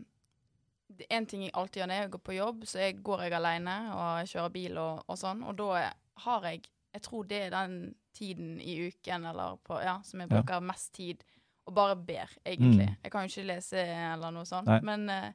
En 1.09 1.25
ting 1.25 1.41
jeg 1.45 1.53
alltid 1.55 1.81
gjør 1.81 1.87
når 1.87 2.01
jeg 2.01 2.11
går 2.11 2.19
på 2.27 2.33
jobb, 2.35 2.63
så 2.67 2.79
jeg 2.83 2.97
går 3.03 3.21
jeg 3.23 3.33
alene 3.33 3.75
og 3.95 4.27
kjører 4.27 4.51
bil 4.51 4.77
og, 4.77 5.03
og 5.07 5.17
sånn, 5.17 5.43
og 5.47 5.55
da 5.57 5.91
har 6.25 6.41
jeg 6.49 6.65
Jeg 6.93 7.01
tror 7.05 7.23
det 7.23 7.37
er 7.45 7.49
den 7.53 7.95
tiden 8.13 8.59
i 8.59 8.73
uken 8.89 9.23
eller 9.25 9.55
på, 9.63 9.77
ja, 9.81 10.01
som 10.03 10.19
jeg 10.19 10.29
Ja. 10.29 10.41
bruker 10.41 10.59
mest 10.61 10.93
tid 10.93 11.23
og 11.65 11.73
bare 11.75 11.95
ber, 11.95 12.27
egentlig. 12.45 12.89
Mm. 12.89 12.97
Jeg 13.03 13.11
kan 13.11 13.21
jo 13.23 13.31
ikke 13.31 13.47
lese 13.47 13.77
eller 13.79 14.31
noe 14.31 14.43
sånt, 14.45 14.67
Nei. 14.67 14.79
men 14.81 15.09
eh, 15.09 15.31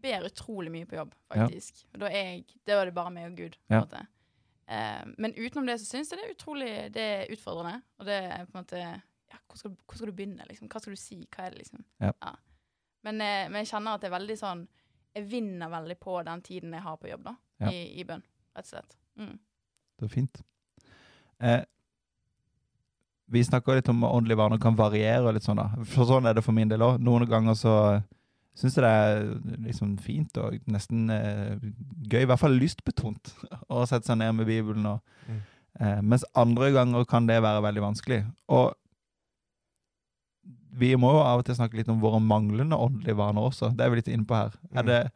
ber 0.00 0.28
utrolig 0.28 0.70
mye 0.70 0.86
på 0.86 0.94
jobb, 0.94 1.14
Ja. 1.34 1.46
faktisk. 1.48 1.84
Og 1.94 2.00
Da 2.00 2.06
er 2.06 2.22
jeg, 2.30 2.44
da 2.66 2.80
er 2.80 2.84
det 2.84 2.94
bare 2.94 3.10
meg 3.10 3.32
og 3.32 3.36
Gud. 3.36 3.56
på 3.68 3.74
Ja. 3.74 3.80
en 3.80 3.82
måte. 3.88 4.06
Eh, 4.68 5.04
men 5.18 5.34
utenom 5.34 5.66
det 5.66 5.80
så 5.80 5.86
syns 5.96 6.10
jeg 6.10 6.18
det 6.20 6.28
er 6.30 6.34
utrolig 6.36 6.92
det 6.92 7.02
er 7.02 7.26
utfordrende. 7.34 7.82
Og 7.98 8.06
det 8.06 8.22
er 8.22 8.44
på 8.46 8.54
en 8.54 8.62
måte 8.64 9.02
ja, 9.34 9.38
hvor, 9.50 9.58
skal, 9.60 9.74
hvor 9.84 9.98
skal 9.98 10.10
du 10.12 10.16
begynne, 10.16 10.46
liksom? 10.48 10.70
Hva 10.72 10.80
skal 10.84 10.94
du 10.96 11.00
si? 11.02 11.18
Hva 11.34 11.44
er 11.48 11.54
det, 11.54 11.64
liksom? 11.64 11.84
Ja. 12.00 12.12
Men, 13.04 13.20
eh, 13.20 13.44
men 13.50 13.60
jeg 13.60 13.72
kjenner 13.74 13.98
at 13.98 14.04
det 14.04 14.08
er 14.08 14.14
veldig 14.18 14.36
sånn 14.40 14.62
Jeg 15.14 15.26
vinner 15.30 15.68
veldig 15.70 15.94
på 16.00 16.14
den 16.26 16.40
tiden 16.42 16.72
jeg 16.74 16.82
har 16.82 16.96
på 16.98 17.10
jobb, 17.10 17.26
da. 17.28 17.34
Ja. 17.62 17.68
I, 17.70 17.82
I 18.00 18.04
bønn, 18.08 18.22
rett 18.56 18.66
og 18.66 18.70
slett. 18.72 18.96
Mm. 19.20 19.36
Det 20.00 20.06
er 20.08 20.10
fint. 20.10 20.40
Eh, 21.38 21.60
vi 23.34 23.42
snakker 23.46 23.78
litt 23.78 23.88
om 23.88 24.02
åndelige 24.04 24.38
vaner 24.40 24.58
kan 24.62 24.76
variere 24.76 25.22
og 25.28 25.36
litt 25.36 25.46
sånn 25.46 25.58
da. 25.60 25.68
For 25.94 26.06
sånn 26.08 26.26
er 26.28 26.34
det 26.36 26.42
for 26.44 26.54
min 26.56 26.68
del 26.70 26.82
òg. 26.84 26.98
Noen 27.02 27.24
ganger 27.30 27.56
så 27.58 27.74
syns 28.54 28.76
jeg 28.78 28.84
det 28.84 28.90
er 28.90 29.62
liksom 29.64 29.94
fint 30.02 30.36
og 30.38 30.58
nesten 30.70 31.08
eh, 31.10 31.56
gøy, 32.10 32.20
i 32.22 32.28
hvert 32.30 32.38
fall 32.42 32.54
lystbetont, 32.60 33.32
å 33.74 33.82
sette 33.90 34.10
seg 34.10 34.20
ned 34.20 34.34
med 34.40 34.50
Bibelen. 34.50 34.86
Og, 34.96 35.00
Mm. 35.24 35.38
eh, 35.80 36.00
mens 36.04 36.24
andre 36.36 36.68
ganger 36.74 37.06
kan 37.08 37.26
det 37.26 37.38
være 37.42 37.62
veldig 37.64 37.82
vanskelig. 37.86 38.18
Og 38.52 38.74
vi 40.74 40.94
må 40.98 41.12
jo 41.14 41.22
av 41.22 41.42
og 41.42 41.46
til 41.46 41.56
snakke 41.58 41.78
litt 41.78 41.90
om 41.92 42.00
våre 42.02 42.20
manglende 42.22 42.78
åndelige 42.78 43.16
vaner 43.18 43.46
også. 43.46 43.70
Det 43.76 43.84
er 43.84 43.92
vi 43.92 44.00
litt 44.00 44.10
inne 44.10 44.26
på 44.26 44.34
her. 44.38 44.56
Er 44.74 44.82
Mm. 44.82 44.86
det, 44.86 45.12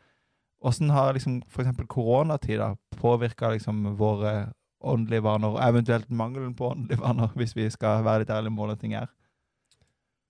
hvordan 0.63 0.91
har 0.91 1.13
liksom 1.15 1.43
eksempel 1.43 1.87
koronatida 1.87 2.77
påvirka 2.97 3.51
liksom 3.55 3.97
våre 3.99 4.53
åndelige 4.81 5.23
vaner, 5.23 5.49
og 5.49 5.63
eventuelt 5.63 6.11
mangelen 6.11 6.55
på 6.55 6.71
åndelige 6.71 7.01
vaner, 7.03 7.33
hvis 7.35 7.57
vi 7.57 7.69
skal 7.71 8.05
være 8.05 8.23
litt 8.23 8.31
ærlige 8.31 8.51
med 8.51 8.63
hvordan 8.63 8.79
ting 8.79 8.95
er? 8.95 9.09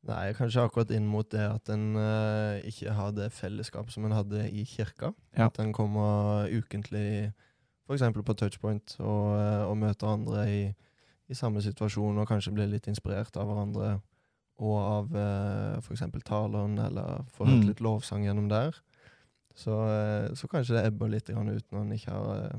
Nei, 0.08 0.32
kanskje 0.32 0.62
akkurat 0.62 0.90
inn 0.94 1.06
mot 1.10 1.28
det 1.30 1.42
at 1.42 1.68
en 1.74 1.96
uh, 1.98 2.56
ikke 2.64 2.94
har 2.94 3.10
det 3.12 3.32
fellesskapet 3.34 3.92
som 3.92 4.06
en 4.06 4.14
hadde 4.16 4.46
i 4.48 4.64
kirka. 4.64 5.12
Ja. 5.36 5.46
At 5.50 5.58
en 5.58 5.72
kommer 5.72 6.48
ukentlig 6.48 7.32
f.eks. 7.88 8.02
på 8.14 8.36
touchpoint 8.38 8.96
og, 9.00 9.34
uh, 9.36 9.66
og 9.68 9.76
møter 9.76 10.08
andre 10.08 10.46
i, 10.48 10.60
i 11.28 11.34
samme 11.34 11.60
situasjon, 11.60 12.18
og 12.18 12.28
kanskje 12.30 12.54
blir 12.54 12.70
litt 12.70 12.88
inspirert 12.88 13.36
av 13.36 13.50
hverandre 13.50 13.98
og 14.58 14.76
av 14.82 15.12
uh, 15.14 15.78
f.eks. 15.78 16.02
taleren, 16.26 16.78
eller 16.78 17.24
få 17.30 17.46
hørt 17.46 17.60
Mm. 17.62 17.66
litt 17.68 17.80
lovsang 17.80 18.24
gjennom 18.24 18.48
der. 18.50 18.74
Så, 19.54 19.74
eh, 19.90 20.34
så 20.34 20.46
kanskje 20.48 20.74
det 20.76 20.84
ebber 20.86 21.08
litt 21.10 21.26
grann 21.26 21.48
ut 21.50 21.64
når 21.72 21.80
en 21.80 21.92
ikke 21.92 22.10
har 22.14 22.44
eh, 22.44 22.58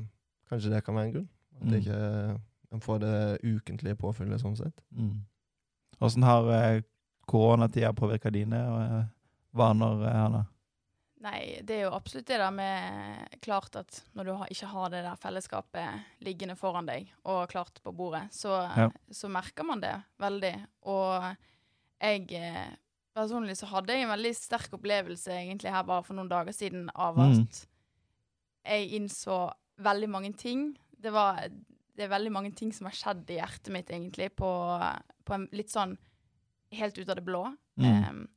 Kanskje 0.50 0.70
det 0.72 0.80
kan 0.84 0.94
være 0.96 1.04
en 1.06 1.12
grunn. 1.12 1.28
At 1.56 1.62
Mm. 1.62 1.70
det 1.70 1.78
ikke, 1.80 2.40
en 2.72 2.80
får 2.80 2.98
det 3.00 3.40
ukentlige 3.44 3.96
påfyllet 3.96 4.40
sånn 4.40 4.56
sett. 4.56 4.80
Mm. 4.92 5.20
Har 6.00 6.48
eh, 6.52 6.82
koronatida 7.26 7.92
påvirka 7.92 8.30
dine 8.30 8.56
eh, 8.56 9.04
vaner, 9.52 10.02
eh, 10.08 10.16
Hanna? 10.16 10.44
Nei, 11.20 11.60
det 11.62 11.76
er 11.76 11.82
jo 11.84 11.92
absolutt 11.94 12.26
det 12.26 12.38
der 12.40 12.50
med 12.50 13.28
klart 13.44 13.76
at 13.76 14.02
når 14.16 14.24
du 14.24 14.32
ikke 14.50 14.66
har 14.72 14.88
det 14.90 15.02
der 15.04 15.16
fellesskapet 15.20 16.04
liggende 16.24 16.56
foran 16.56 16.86
deg 16.88 17.10
og 17.28 17.48
klart 17.52 17.80
på 17.84 17.92
bordet, 17.92 18.30
så, 18.32 18.62
Ja. 18.76 18.90
så 19.12 19.28
merker 19.28 19.62
man 19.64 19.80
det 19.80 19.94
veldig. 20.18 20.54
Og 20.88 21.36
jeg 22.00 22.32
eh, 22.32 22.76
personlig 23.14 23.56
så 23.58 23.66
hadde 23.66 23.92
jeg 23.92 24.02
en 24.06 24.12
veldig 24.16 24.34
sterk 24.36 24.72
opplevelse 24.72 25.26
egentlig 25.34 25.70
her 25.74 25.82
bare 25.84 26.02
for 26.06 26.14
noen 26.14 26.28
dager 26.30 26.52
siden 26.52 26.88
av 26.94 27.18
at 27.18 27.36
Mm. 27.36 27.66
jeg 28.64 28.90
innså 29.00 29.52
veldig 29.78 30.08
mange 30.08 30.32
ting. 30.36 30.76
Det 31.00 31.12
var 31.12 31.48
det 31.96 32.04
er 32.06 32.08
veldig 32.18 32.32
mange 32.32 32.54
ting 32.56 32.72
som 32.72 32.86
har 32.86 32.94
skjedd 32.96 33.28
i 33.30 33.36
hjertet 33.36 33.68
mitt 33.72 33.90
egentlig 33.90 34.30
på, 34.36 34.48
på 35.26 35.34
en 35.34 35.48
litt 35.52 35.68
sånn 35.68 35.98
helt 36.72 36.96
ut 36.98 37.08
av 37.10 37.16
det 37.16 37.24
blå. 37.26 37.42
Mm. 37.76 38.08
Um, 38.08 38.28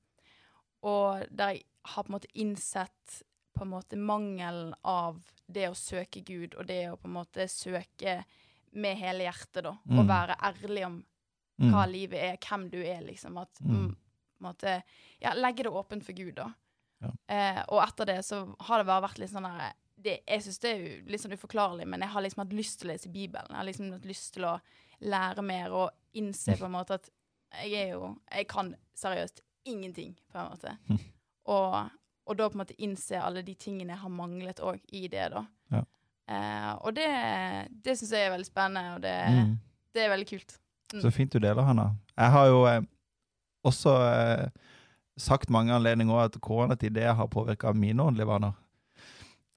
og 0.83 1.23
der 1.31 1.53
jeg 1.53 1.63
har 1.85 2.03
på 2.03 2.09
en 2.11 2.17
måte 2.19 2.31
innsett 2.35 3.21
på 3.55 3.61
en 3.63 3.69
måte 3.69 3.95
mangelen 3.95 4.73
av 4.83 5.21
det 5.47 5.69
å 5.69 5.75
søke 5.77 6.23
Gud, 6.25 6.55
og 6.57 6.65
det 6.67 6.89
å 6.91 6.97
på 6.97 7.05
en 7.07 7.13
måte 7.13 7.45
søke 7.47 8.23
med 8.73 8.97
hele 8.97 9.23
hjertet, 9.27 9.63
da. 9.63 9.69
Og 9.69 10.01
Mm. 10.03 10.07
være 10.07 10.35
ærlig 10.41 10.85
om 10.85 10.93
Mm. 10.97 11.05
Hva 11.59 11.85
livet 11.87 12.19
er, 12.19 12.37
hvem 12.37 12.69
du 12.71 12.79
er, 12.81 13.01
liksom. 13.01 13.37
At 13.37 13.49
Mm. 13.61 13.75
mm, 13.75 13.95
måte 14.41 14.83
Ja, 15.21 15.33
legge 15.33 15.63
det 15.63 15.71
åpent 15.71 16.03
for 16.03 16.13
Gud, 16.13 16.35
da. 16.35 16.51
Ja. 17.01 17.09
Eh, 17.27 17.63
og 17.69 17.81
etter 17.87 18.05
det 18.05 18.17
så 18.25 18.55
har 18.59 18.77
det 18.79 18.85
bare 18.87 19.01
vært 19.07 19.19
litt 19.19 19.29
sånn 19.31 19.43
der 19.43 19.73
det, 20.03 20.19
Jeg 20.27 20.41
syns 20.41 20.59
det 20.59 20.69
er 20.71 20.79
jo 20.79 21.03
litt 21.11 21.21
sånn 21.21 21.31
uforklarlig, 21.37 21.85
men 21.87 22.01
jeg 22.01 22.09
har 22.09 22.21
liksom 22.21 22.43
hatt 22.43 22.53
lyst 22.53 22.79
til 22.79 22.89
å 22.89 22.93
lese 22.93 23.09
Bibelen. 23.09 23.47
Jeg 23.49 23.55
har 23.55 23.63
liksom 23.65 23.91
hatt 23.93 24.05
lyst 24.05 24.33
til 24.33 24.43
å 24.43 24.59
lære 25.01 25.41
mer 25.43 25.71
og 25.71 25.91
innse 26.13 26.57
på 26.57 26.65
en 26.65 26.71
måte 26.71 26.91
at 26.95 27.09
jeg 27.63 27.73
er 27.73 27.91
jo 27.93 28.17
Jeg 28.31 28.47
kan 28.47 28.75
seriøst 28.95 29.41
ingenting, 29.65 30.15
på 30.31 30.39
en 30.39 30.49
måte. 30.49 30.77
Hm. 30.87 30.99
Og, 31.45 31.89
og 32.27 32.37
da 32.37 32.49
på 32.49 32.53
en 32.57 32.65
måte 32.65 32.75
innse 32.79 33.21
alle 33.21 33.43
de 33.43 33.53
tingene 33.55 33.89
jeg 33.93 33.97
har 33.99 34.09
manglet 34.09 34.59
òg 34.59 34.79
i 34.91 35.07
det, 35.07 35.29
da. 35.31 35.45
Ja. 35.71 35.83
Eh, 36.27 36.73
og 36.83 36.93
det, 36.95 37.07
det 37.83 37.97
syns 37.99 38.11
jeg 38.11 38.27
er 38.27 38.31
veldig 38.31 38.45
spennende, 38.49 38.95
og 38.95 39.01
det, 39.01 39.15
Mm. 39.29 39.59
det 39.93 40.01
er 40.03 40.09
veldig 40.09 40.27
kult. 40.29 40.59
Så 41.01 41.11
fint 41.11 41.33
du 41.33 41.39
deler, 41.39 41.63
Hanna. 41.65 41.91
Jeg 42.17 42.31
har 42.35 42.49
jo 42.51 42.65
eh, 42.69 42.81
også 43.65 43.95
eh, 44.07 44.49
sagt 45.17 45.49
mange 45.49 45.73
anledninger 45.73 46.25
at 46.25 46.37
koronatid 46.41 46.97
har 46.97 47.27
påvirka 47.27 47.73
mine 47.73 48.03
åndelige 48.03 48.27
vaner. 48.27 48.53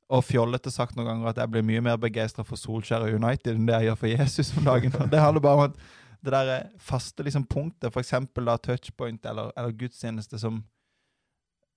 Og 0.09 0.23
fjollete 0.25 0.71
sagt 0.71 0.95
noen 0.97 1.09
ganger 1.09 1.33
at 1.33 1.39
jeg 1.43 1.51
blir 1.51 1.65
mye 1.67 1.83
mer 1.83 1.97
begeistra 1.99 2.45
for 2.47 2.61
Solskjær 2.61 3.09
og 3.09 3.17
United 3.19 3.57
enn 3.57 3.67
det 3.67 3.75
jeg 3.81 3.89
gjør 3.89 4.01
for 4.03 4.13
Jesus 4.13 4.53
om 4.57 4.69
dagen. 4.69 4.95
Det 5.11 5.23
handler 5.23 5.43
bare 5.43 5.59
om 5.59 5.65
at 5.67 5.81
det 6.27 6.33
der 6.35 6.53
eh, 6.55 6.69
faste 6.79 7.23
liksom, 7.27 7.47
punktet, 7.47 7.91
f.eks. 7.91 8.15
touchpoint 8.63 9.27
eller, 9.27 9.51
eller 9.57 9.75
gudstjeneste, 9.79 10.39
som, 10.39 10.63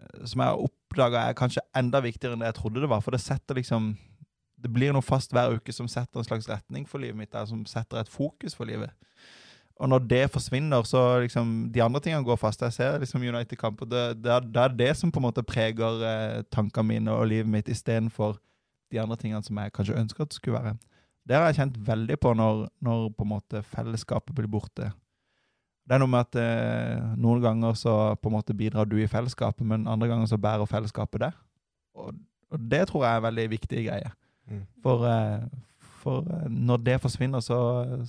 eh, 0.01 0.25
som 0.25 0.43
jeg 0.43 0.51
har 0.51 0.61
oppdaga 0.61 1.25
er 1.25 1.37
kanskje 1.37 1.65
enda 1.77 2.01
viktigere 2.05 2.37
enn 2.37 2.45
det 2.45 2.53
jeg 2.53 2.59
trodde 2.61 2.85
det 2.85 2.91
var. 2.91 3.01
For 3.05 3.15
det 3.15 3.23
setter 3.25 3.55
liksom 3.55 3.95
Det 4.59 4.67
blir 4.75 4.91
noe 4.91 4.99
fast 5.01 5.31
hver 5.31 5.53
uke 5.55 5.71
som 5.71 5.87
setter 5.87 6.19
en 6.19 6.25
slags 6.27 6.49
retning 6.49 6.83
for 6.83 6.99
livet 6.99 7.15
mitt, 7.15 7.29
der, 7.31 7.45
som 7.47 7.61
setter 7.63 8.01
et 8.01 8.09
fokus 8.11 8.57
for 8.57 8.67
livet. 8.67 8.91
Og 9.79 9.87
når 9.87 10.03
det 10.11 10.25
forsvinner, 10.33 10.83
så 10.83 11.21
liksom 11.23 11.69
de 11.71 11.81
andre 11.83 12.01
tingene 12.03 12.25
går 12.27 12.35
fast. 12.35 12.61
Jeg 12.61 12.75
ser 12.75 12.99
liksom 12.99 13.23
United-kamper. 13.23 13.87
Det, 13.87 14.03
det, 14.23 14.39
det 14.51 14.63
er 14.63 14.75
det 14.75 14.89
som 14.99 15.11
på 15.11 15.21
en 15.21 15.27
måte 15.29 15.43
preger 15.47 16.03
eh, 16.03 16.41
tankene 16.51 16.87
mine 16.87 17.15
og 17.15 17.29
livet 17.31 17.47
mitt, 17.47 17.71
istedenfor 17.71 18.35
de 18.91 18.99
andre 18.99 19.15
tingene 19.21 19.43
som 19.45 19.57
jeg 19.61 19.71
kanskje 19.75 19.95
ønsker 20.01 20.25
at 20.25 20.33
det 20.33 20.39
skulle 20.39 20.59
være. 20.59 20.75
Det 21.29 21.37
har 21.37 21.47
jeg 21.47 21.59
kjent 21.61 21.77
veldig 21.87 22.17
på 22.19 22.33
når, 22.35 22.65
når 22.83 23.05
på 23.15 23.27
en 23.27 23.31
måte 23.31 23.61
fellesskapet 23.71 24.35
blir 24.35 24.49
borte. 24.51 24.89
Det 25.87 25.95
er 25.95 26.03
noe 26.03 26.11
med 26.11 26.27
at 26.27 26.37
eh, 26.41 27.05
noen 27.17 27.39
ganger 27.41 27.77
så 27.79 27.95
på 28.19 28.29
en 28.29 28.35
måte 28.35 28.53
bidrar 28.57 28.89
du 28.89 28.97
i 28.99 29.07
fellesskapet, 29.09 29.63
men 29.65 29.87
andre 29.87 30.09
ganger 30.11 30.27
så 30.29 30.37
bærer 30.41 30.69
fellesskapet 30.69 31.23
det. 31.23 31.31
Og, 31.95 32.19
og 32.51 32.67
det 32.71 32.83
tror 32.89 33.05
jeg 33.05 33.13
er 33.13 33.23
en 33.23 33.27
veldig 33.29 33.47
viktig 33.55 33.85
greie. 33.87 34.11
Mm. 34.49 34.65
For, 34.83 35.07
eh, 35.07 35.47
for 35.99 36.27
eh, 36.27 36.47
når 36.49 36.83
det 36.85 36.99
forsvinner, 37.03 37.43
så, 37.43 37.59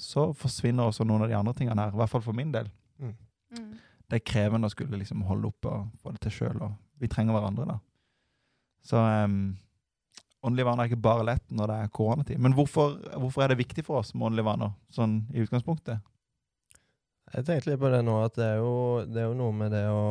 så 0.01 0.31
forsvinner 0.37 0.91
også 0.91 1.07
noen 1.09 1.27
av 1.27 1.33
de 1.33 1.39
andre 1.39 1.55
tingene 1.59 1.87
her. 1.87 1.95
I 1.95 2.01
hvert 2.01 2.13
fall 2.13 2.25
for 2.25 2.37
min 2.37 2.53
del. 2.55 2.71
Mm. 3.01 3.17
Det 4.11 4.19
er 4.19 4.27
krevende 4.27 4.67
å 4.67 4.73
skulle 4.73 4.99
liksom 4.99 5.23
holde 5.29 5.51
oppe 5.51 5.71
og 5.71 5.91
få 6.03 6.15
det 6.15 6.25
til 6.25 6.35
sjøl. 6.35 6.63
Vi 7.01 7.11
trenger 7.11 7.37
hverandre, 7.37 7.67
da. 7.71 7.79
Så 8.87 8.99
um, 8.99 9.57
åndelig 10.47 10.67
vaner 10.67 10.85
er 10.85 10.91
ikke 10.91 11.05
bare 11.05 11.27
lett 11.29 11.45
når 11.53 11.71
det 11.71 11.77
er 11.79 11.93
koronatid. 11.95 12.41
Men 12.43 12.57
hvorfor, 12.57 12.97
hvorfor 13.21 13.45
er 13.45 13.53
det 13.53 13.61
viktig 13.61 13.85
for 13.87 14.01
oss 14.01 14.15
med 14.15 14.31
åndelige 14.31 14.49
vaner, 14.49 14.73
sånn 14.95 15.21
i 15.35 15.45
utgangspunktet? 15.45 16.01
Jeg 17.31 17.47
tenkte 17.47 17.71
litt 17.71 17.83
på 17.83 17.91
det 17.93 18.01
nå, 18.03 18.17
at 18.25 18.35
det 18.35 18.49
er 18.57 18.59
jo, 18.59 18.75
det 19.07 19.23
er 19.23 19.29
jo 19.29 19.39
noe 19.39 19.55
med 19.55 19.71
det 19.75 19.85
å, 19.93 20.03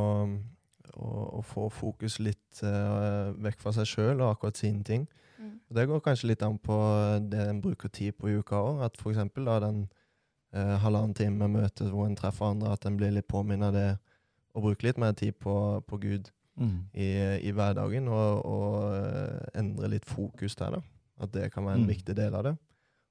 å, 0.94 1.40
å 1.40 1.42
få 1.46 1.70
fokus 1.70 2.20
litt 2.20 2.62
uh, 2.64 3.32
vekk 3.38 3.60
fra 3.62 3.74
seg 3.76 3.88
sjøl 3.90 4.22
og 4.22 4.32
akkurat 4.34 4.58
sine 4.58 4.84
ting. 4.84 5.08
Mm. 5.40 5.54
Det 5.76 5.86
går 5.88 6.02
kanskje 6.04 6.28
litt 6.32 6.44
an 6.44 6.58
på 6.60 6.78
det 7.32 7.46
en 7.50 7.62
bruker 7.64 7.90
tid 7.90 8.18
på 8.18 8.30
i 8.30 8.38
uka 8.40 8.56
òg. 8.60 8.82
At 8.88 8.98
for 9.00 9.12
eksempel 9.14 9.46
da 9.48 9.60
den 9.64 9.86
uh, 10.56 10.76
halvannen 10.84 11.14
time 11.16 11.38
med 11.48 11.62
møte 11.62 11.88
hvor 11.92 12.08
en 12.10 12.18
treffer 12.20 12.52
andre, 12.52 12.74
at 12.74 12.86
en 12.90 12.98
blir 13.00 13.14
litt 13.16 13.28
påminnet 13.30 13.74
det 13.76 13.88
å 14.54 14.64
bruke 14.66 14.84
litt 14.88 14.98
mer 14.98 15.14
tid 15.14 15.38
på, 15.40 15.56
på 15.88 15.98
Gud 16.02 16.32
i, 16.92 17.06
i 17.48 17.52
hverdagen, 17.56 18.08
og, 18.12 18.42
og 18.44 18.74
uh, 18.92 19.46
endre 19.56 19.88
litt 19.94 20.04
fokus 20.10 20.58
der, 20.60 20.74
da. 20.76 20.82
At 21.24 21.32
det 21.32 21.52
kan 21.54 21.64
være 21.66 21.80
en 21.80 21.86
Mm. 21.86 21.92
viktig 21.94 22.16
del 22.18 22.36
av 22.36 22.44
det. 22.44 22.56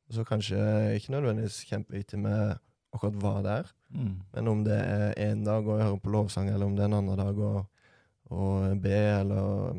Og 0.09 0.15
så 0.17 0.25
kanskje 0.25 0.59
ikke 0.97 1.13
nødvendigvis 1.13 1.63
kjempeviktig 1.69 2.19
med 2.19 2.59
akkurat 2.95 3.19
hva 3.23 3.35
det 3.45 3.51
er, 3.63 3.73
Mm. 3.95 4.15
men 4.35 4.49
om 4.49 4.65
det 4.65 4.77
er 4.79 5.15
en 5.31 5.45
dag 5.45 5.65
å 5.67 5.79
høre 5.81 5.99
på 6.01 6.11
lovsang, 6.13 6.49
eller 6.49 6.67
om 6.67 6.75
det 6.77 6.83
er 6.83 6.91
en 6.91 6.99
annen 6.99 7.17
dag 7.17 7.39
å, 7.39 7.67
å 8.31 8.75
be, 8.81 8.99
eller 9.21 9.79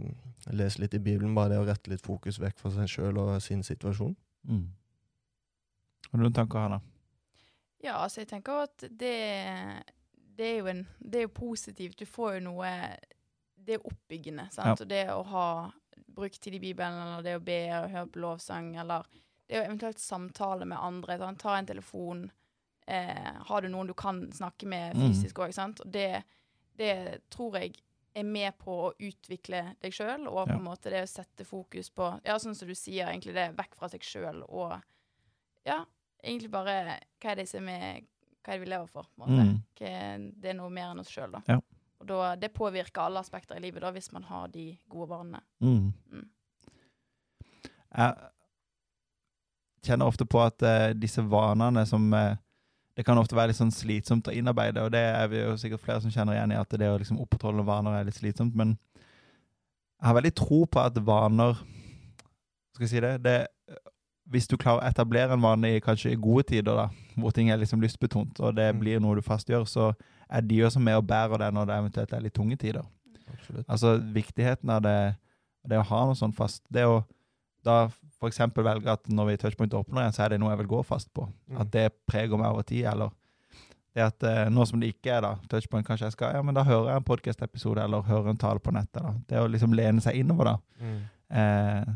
lese 0.54 0.80
litt 0.82 0.94
i 0.98 1.00
Bibelen, 1.00 1.36
bare 1.36 1.50
det 1.50 1.60
å 1.60 1.66
rette 1.68 1.90
litt 1.92 2.02
fokus 2.02 2.40
vekk 2.42 2.58
fra 2.58 2.72
seg 2.72 2.88
sjøl 2.90 3.18
og 3.22 3.42
sin 3.42 3.62
situasjon. 3.64 4.16
Mm. 4.50 4.64
Har 6.10 6.18
du 6.18 6.24
noen 6.24 6.34
tanker, 6.34 6.60
Hanna? 6.60 6.80
Ja, 7.84 8.00
altså 8.04 8.22
jeg 8.24 8.28
tenker 8.32 8.64
at 8.66 8.78
det, 8.90 9.14
det, 10.38 10.46
er 10.46 10.58
jo 10.60 10.68
en, 10.72 10.82
det 11.00 11.20
er 11.22 11.28
jo 11.28 11.34
positivt. 11.38 12.00
Du 12.02 12.06
får 12.10 12.40
jo 12.40 12.46
noe 12.50 12.72
Det 13.60 13.76
er 13.78 13.86
oppbyggende. 13.86 14.48
sant? 14.52 14.80
Ja. 14.80 14.84
Og 14.84 14.90
det 14.90 15.04
å 15.14 15.22
ha 15.30 15.46
brukt 16.16 16.40
tid 16.42 16.56
i 16.56 16.60
Bibelen, 16.64 16.96
eller 16.98 17.22
det 17.24 17.36
å 17.38 17.44
be 17.46 17.60
og 17.78 17.90
høre 17.92 18.08
på 18.10 18.20
lovsang, 18.24 18.72
eller 18.82 19.06
det 19.48 19.60
å 19.60 19.66
eventuelt 19.68 20.00
samtale 20.02 20.66
med 20.66 20.78
andre. 20.82 21.18
Sant? 21.22 21.40
Ta 21.44 21.58
en 21.60 21.66
telefon. 21.70 22.32
Eh, 22.90 23.34
har 23.46 23.62
du 23.62 23.68
noen 23.70 23.88
du 23.88 23.94
kan 23.94 24.24
snakke 24.34 24.66
med 24.68 24.96
Mm. 24.96 25.04
fysisk 25.12 25.38
òg? 25.44 25.54
Og 25.86 25.92
det, 25.92 26.24
det 26.78 27.22
tror 27.30 27.60
jeg 27.60 27.76
er 28.16 28.24
med 28.26 28.58
på 28.58 28.74
å 28.90 28.94
utvikle 28.98 29.76
deg 29.80 29.94
sjøl, 29.94 30.26
og 30.28 30.48
på 30.48 30.56
Ja. 30.56 30.58
en 30.58 30.64
måte 30.66 30.90
det 30.90 31.04
å 31.04 31.08
sette 31.08 31.46
fokus 31.46 31.90
på 31.94 32.20
Ja, 32.26 32.38
sånn 32.42 32.56
som 32.56 32.68
du 32.68 32.74
sier, 32.74 33.08
egentlig 33.08 33.34
det 33.36 33.56
vekk 33.56 33.76
fra 33.76 33.88
seg 33.90 34.02
sjøl 34.02 34.44
og 34.50 34.82
Ja, 35.66 35.86
egentlig 36.24 36.50
bare 36.52 37.00
Hva 37.22 37.32
er 37.32 37.36
det 37.36 37.48
som 37.50 37.68
er 37.70 38.02
Hva 38.44 38.54
er 38.54 38.58
det 38.58 38.66
vi 38.66 38.72
lever 38.72 38.88
for? 38.90 39.04
på 39.04 39.28
en 39.28 39.28
måte? 39.28 39.46
Mm. 39.46 39.64
Hva 39.78 40.42
det 40.42 40.50
er 40.50 40.54
noe 40.58 40.70
mer 40.70 40.92
enn 40.92 41.00
oss 41.00 41.10
sjøl, 41.12 41.32
da. 41.32 41.42
Ja. 41.48 41.60
Og 42.02 42.08
da, 42.08 42.36
det 42.36 42.54
påvirker 42.54 43.02
alle 43.06 43.20
aspekter 43.20 43.58
i 43.58 43.60
livet, 43.60 43.82
da, 43.82 43.92
hvis 43.92 44.12
man 44.14 44.24
har 44.24 44.48
de 44.48 44.78
gode 44.90 45.10
vanene. 45.10 45.42
Mm. 45.62 45.94
Mm. 46.12 46.30
Jeg 47.98 48.16
kjenner 49.84 50.06
ofte 50.08 50.26
på 50.26 50.40
at 50.44 50.62
uh, 50.64 50.94
disse 50.94 51.22
vanene 51.22 51.86
som 51.88 52.14
eh, 52.14 52.38
Det 53.00 53.06
kan 53.08 53.18
ofte 53.22 53.38
være 53.38 53.54
litt 53.54 53.60
sånn 53.62 53.72
slitsomt 53.72 54.28
å 54.28 54.34
innarbeide, 54.36 54.84
og 54.84 54.92
det 54.92 55.00
er 55.08 55.30
vi 55.32 55.40
jo 55.40 55.54
sikkert 55.56 55.86
flere 55.86 56.02
som 56.04 56.12
kjenner 56.12 56.36
igjen 56.36 56.52
i, 56.52 56.58
at 56.60 56.74
det 56.82 56.90
å 56.92 56.98
liksom 57.00 57.22
opprettholde 57.24 57.64
vaner 57.64 57.96
er 57.96 58.10
litt 58.10 58.18
slitsomt. 58.20 58.58
Men 58.60 58.74
jeg 60.02 60.08
har 60.10 60.18
veldig 60.18 60.34
tro 60.36 60.66
på 60.68 60.82
at 60.84 61.00
vaner 61.08 61.56
Skal 62.76 62.86
jeg 62.86 62.92
si 62.92 63.00
det, 63.04 63.14
det 63.24 63.38
Hvis 64.30 64.48
du 64.52 64.58
klarer 64.60 64.84
å 64.84 64.90
etablere 64.92 65.34
en 65.36 65.42
vane 65.44 65.72
i 65.78 65.80
kanskje 65.84 66.12
i 66.12 66.20
gode 66.20 66.44
tider, 66.52 66.76
da, 66.76 66.90
hvor 67.18 67.32
ting 67.36 67.50
er 67.50 67.58
liksom 67.58 67.82
lystbetont, 67.82 68.40
og 68.40 68.56
det 68.56 68.68
Mm. 68.74 68.80
blir 68.80 69.00
noe 69.00 69.16
du 69.16 69.22
fastgjør, 69.22 69.66
så 69.66 69.94
er 70.30 70.42
de 70.42 70.60
også 70.64 70.80
med 70.80 70.96
og 71.00 71.08
bærer 71.08 71.38
det 71.40 71.54
når 71.54 71.66
det 71.66 71.78
eventuelt 71.80 72.14
er 72.14 72.22
litt 72.22 72.34
tunge 72.36 72.58
tider. 72.58 72.84
Absolutt. 73.34 73.66
Altså 73.68 73.96
viktigheten 74.14 74.70
av 74.70 74.82
det, 74.84 75.16
det 75.68 75.80
å 75.80 75.88
ha 75.88 76.06
noe 76.06 76.16
sånn 76.20 76.36
fast. 76.36 76.62
Det 76.72 76.86
å 76.86 77.04
da 77.66 77.90
f.eks. 78.20 78.42
velger 78.56 78.92
at 78.92 79.08
når 79.08 79.30
vi 79.30 79.38
touchpoint 79.40 79.74
åpner 79.74 80.04
igjen, 80.04 80.16
så 80.16 80.26
er 80.26 80.34
det 80.34 80.42
noe 80.42 80.52
jeg 80.52 80.62
vil 80.64 80.74
gå 80.76 80.84
fast 80.88 81.12
på. 81.16 81.28
Mm. 81.48 81.62
At 81.64 81.72
det 81.74 81.88
preger 82.10 82.40
meg 82.40 82.52
over 82.52 82.68
tid. 82.68 82.86
Eller 82.92 83.14
det 83.96 84.06
at 84.06 84.26
eh, 84.28 84.50
nå 84.54 84.66
som 84.70 84.82
det 84.82 84.92
ikke 84.94 85.16
er 85.16 85.24
da, 85.26 85.32
touchpoint, 85.50 85.88
kanskje 85.88 86.08
jeg 86.10 86.18
skal 86.18 86.36
Ja, 86.38 86.44
men 86.46 86.58
da 86.58 86.64
hører 86.68 86.92
jeg 86.92 87.02
en 87.02 87.08
podkast-episode 87.08 87.84
eller 87.84 88.06
hører 88.06 88.30
en 88.32 88.38
tale 88.38 88.62
på 88.64 88.74
nettet. 88.76 89.02
da. 89.02 89.14
Det 89.30 89.42
å 89.42 89.50
liksom 89.50 89.74
lene 89.74 90.04
seg 90.04 90.20
innover, 90.22 90.52
da. 90.52 90.86
Mm. 90.86 91.00
Eh, 91.40 91.96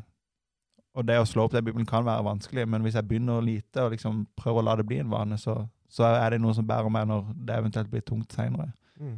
og 0.94 1.06
det 1.10 1.18
å 1.18 1.26
slå 1.26 1.48
opp 1.48 1.54
den 1.54 1.66
Bibelen 1.66 1.90
kan 1.90 2.06
være 2.06 2.26
vanskelig, 2.26 2.68
men 2.70 2.84
hvis 2.86 2.98
jeg 3.00 3.08
begynner 3.10 3.42
lite 3.42 3.82
og 3.82 3.96
liksom 3.96 4.26
prøver 4.38 4.62
å 4.62 4.66
la 4.68 4.76
det 4.78 4.86
bli 4.90 5.00
en 5.02 5.10
vane, 5.10 5.38
så, 5.42 5.56
så 5.90 6.06
er 6.10 6.36
det 6.36 6.42
noe 6.42 6.54
som 6.54 6.68
bærer 6.70 6.92
meg 6.94 7.08
når 7.10 7.32
det 7.34 7.58
eventuelt 7.62 7.90
blir 7.90 8.06
tungt 8.06 8.34
seinere. 8.34 8.70
Mm. 9.00 9.18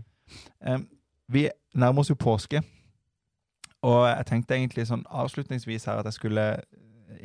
Eh, 0.62 0.80
vi 1.28 1.50
nærmer 1.74 2.04
oss 2.04 2.12
jo 2.12 2.20
påske, 2.20 2.62
og 3.86 4.06
jeg 4.08 4.26
tenkte 4.30 4.56
egentlig 4.56 4.88
sånn 4.90 5.04
avslutningsvis 5.12 5.88
her 5.90 6.00
at 6.02 6.08
jeg 6.10 6.18
skulle 6.20 6.46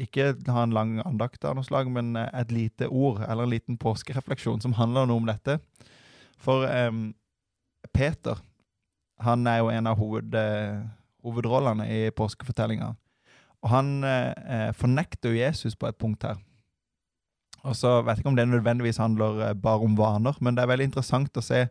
ikke 0.00 0.32
ha 0.48 0.64
en 0.64 0.74
lang 0.74 0.98
andakt 1.04 1.44
av 1.44 1.56
noe 1.56 1.66
slag, 1.66 1.90
men 1.92 2.14
eh, 2.18 2.30
et 2.40 2.52
lite 2.54 2.88
ord, 2.88 3.22
eller 3.26 3.46
en 3.46 3.54
liten 3.54 3.78
påskerefleksjon, 3.80 4.62
som 4.64 4.76
handler 4.78 5.08
noe 5.08 5.20
om 5.20 5.28
dette. 5.28 5.58
For 6.40 6.64
um, 6.64 7.10
Peter, 7.92 8.40
han 9.20 9.46
er 9.50 9.60
jo 9.60 9.70
en 9.72 9.90
av 9.90 9.98
hoved, 10.00 10.36
uh, 10.36 10.80
hovedrollene 11.26 11.88
i 11.92 12.00
påskefortellinga. 12.16 12.94
Og 13.60 13.68
han 13.68 13.88
eh, 14.08 14.70
fornekter 14.72 15.34
jo 15.34 15.36
Jesus 15.36 15.74
på 15.76 15.84
et 15.90 15.98
punkt 16.00 16.22
her. 16.24 16.38
Og 17.60 17.74
så 17.76 17.98
vet 18.00 18.16
jeg 18.16 18.22
ikke 18.22 18.30
om 18.30 18.38
det 18.38 18.46
nødvendigvis 18.48 18.96
handler 19.02 19.50
bare 19.52 19.84
om 19.84 19.98
vaner, 19.98 20.38
men 20.40 20.56
det 20.56 20.62
er 20.62 20.70
veldig 20.70 20.86
interessant 20.88 21.36
å 21.36 21.44
se 21.44 21.66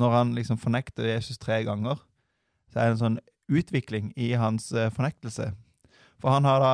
når 0.00 0.14
han 0.14 0.32
liksom 0.32 0.56
fornekter 0.62 1.10
Jesus 1.10 1.36
tre 1.36 1.58
ganger. 1.68 2.00
Så 2.72 2.80
er 2.80 2.88
det 2.88 2.94
en 2.94 3.02
sånn 3.02 3.20
utvikling 3.52 4.14
i 4.16 4.30
hans 4.40 4.70
fornektelse. 4.96 5.50
For 6.24 6.32
han 6.32 6.48
har 6.48 6.64
da 6.64 6.72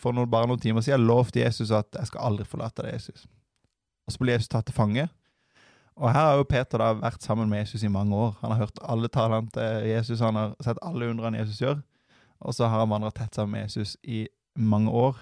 for 0.00 0.16
noen, 0.16 0.30
bare 0.30 0.48
noen 0.48 0.60
timer 0.60 0.84
siden 0.84 1.06
lovte 1.06 1.42
Jesus 1.42 1.70
at 1.70 1.86
'jeg 1.92 2.06
skal 2.06 2.20
aldri 2.20 2.44
forlate 2.44 2.82
deg, 2.82 2.94
Jesus'. 2.94 3.26
Og 4.06 4.12
så 4.12 4.18
blir 4.18 4.32
Jesus 4.32 4.48
tatt 4.48 4.66
til 4.66 4.74
fange. 4.74 5.08
Og 5.96 6.12
her 6.12 6.20
har 6.20 6.36
jo 6.36 6.44
Peter 6.44 6.78
da 6.78 6.92
vært 6.94 7.22
sammen 7.24 7.48
med 7.48 7.58
Jesus 7.64 7.82
i 7.82 7.88
mange 7.88 8.14
år. 8.14 8.34
Han 8.40 8.50
har 8.50 8.58
hørt 8.58 8.78
alle 8.82 9.08
talene 9.08 9.48
til 9.50 9.88
Jesus, 9.88 10.20
han 10.20 10.34
har 10.34 10.54
sett 10.60 10.78
alle 10.82 11.08
undrene 11.10 11.38
Jesus 11.38 11.60
gjør. 11.60 11.80
Og 12.40 12.54
så 12.54 12.68
har 12.68 12.82
han 12.82 12.90
vandret 12.90 13.14
tett 13.14 13.34
sammen 13.34 13.52
med 13.52 13.62
Jesus 13.62 13.96
i 14.04 14.26
mange 14.56 14.90
år. 14.90 15.16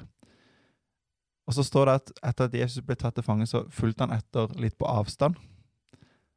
Og 1.46 1.54
så 1.54 1.62
står 1.62 1.84
det 1.84 1.94
at 1.94 2.12
etter 2.30 2.48
at 2.48 2.54
Jesus 2.54 2.84
ble 2.84 2.96
tatt 2.98 3.14
til 3.14 3.24
fange, 3.26 3.46
så 3.46 3.64
fulgte 3.70 4.06
han 4.06 4.16
etter 4.16 4.50
litt 4.58 4.76
på 4.80 4.88
avstand. 4.88 5.36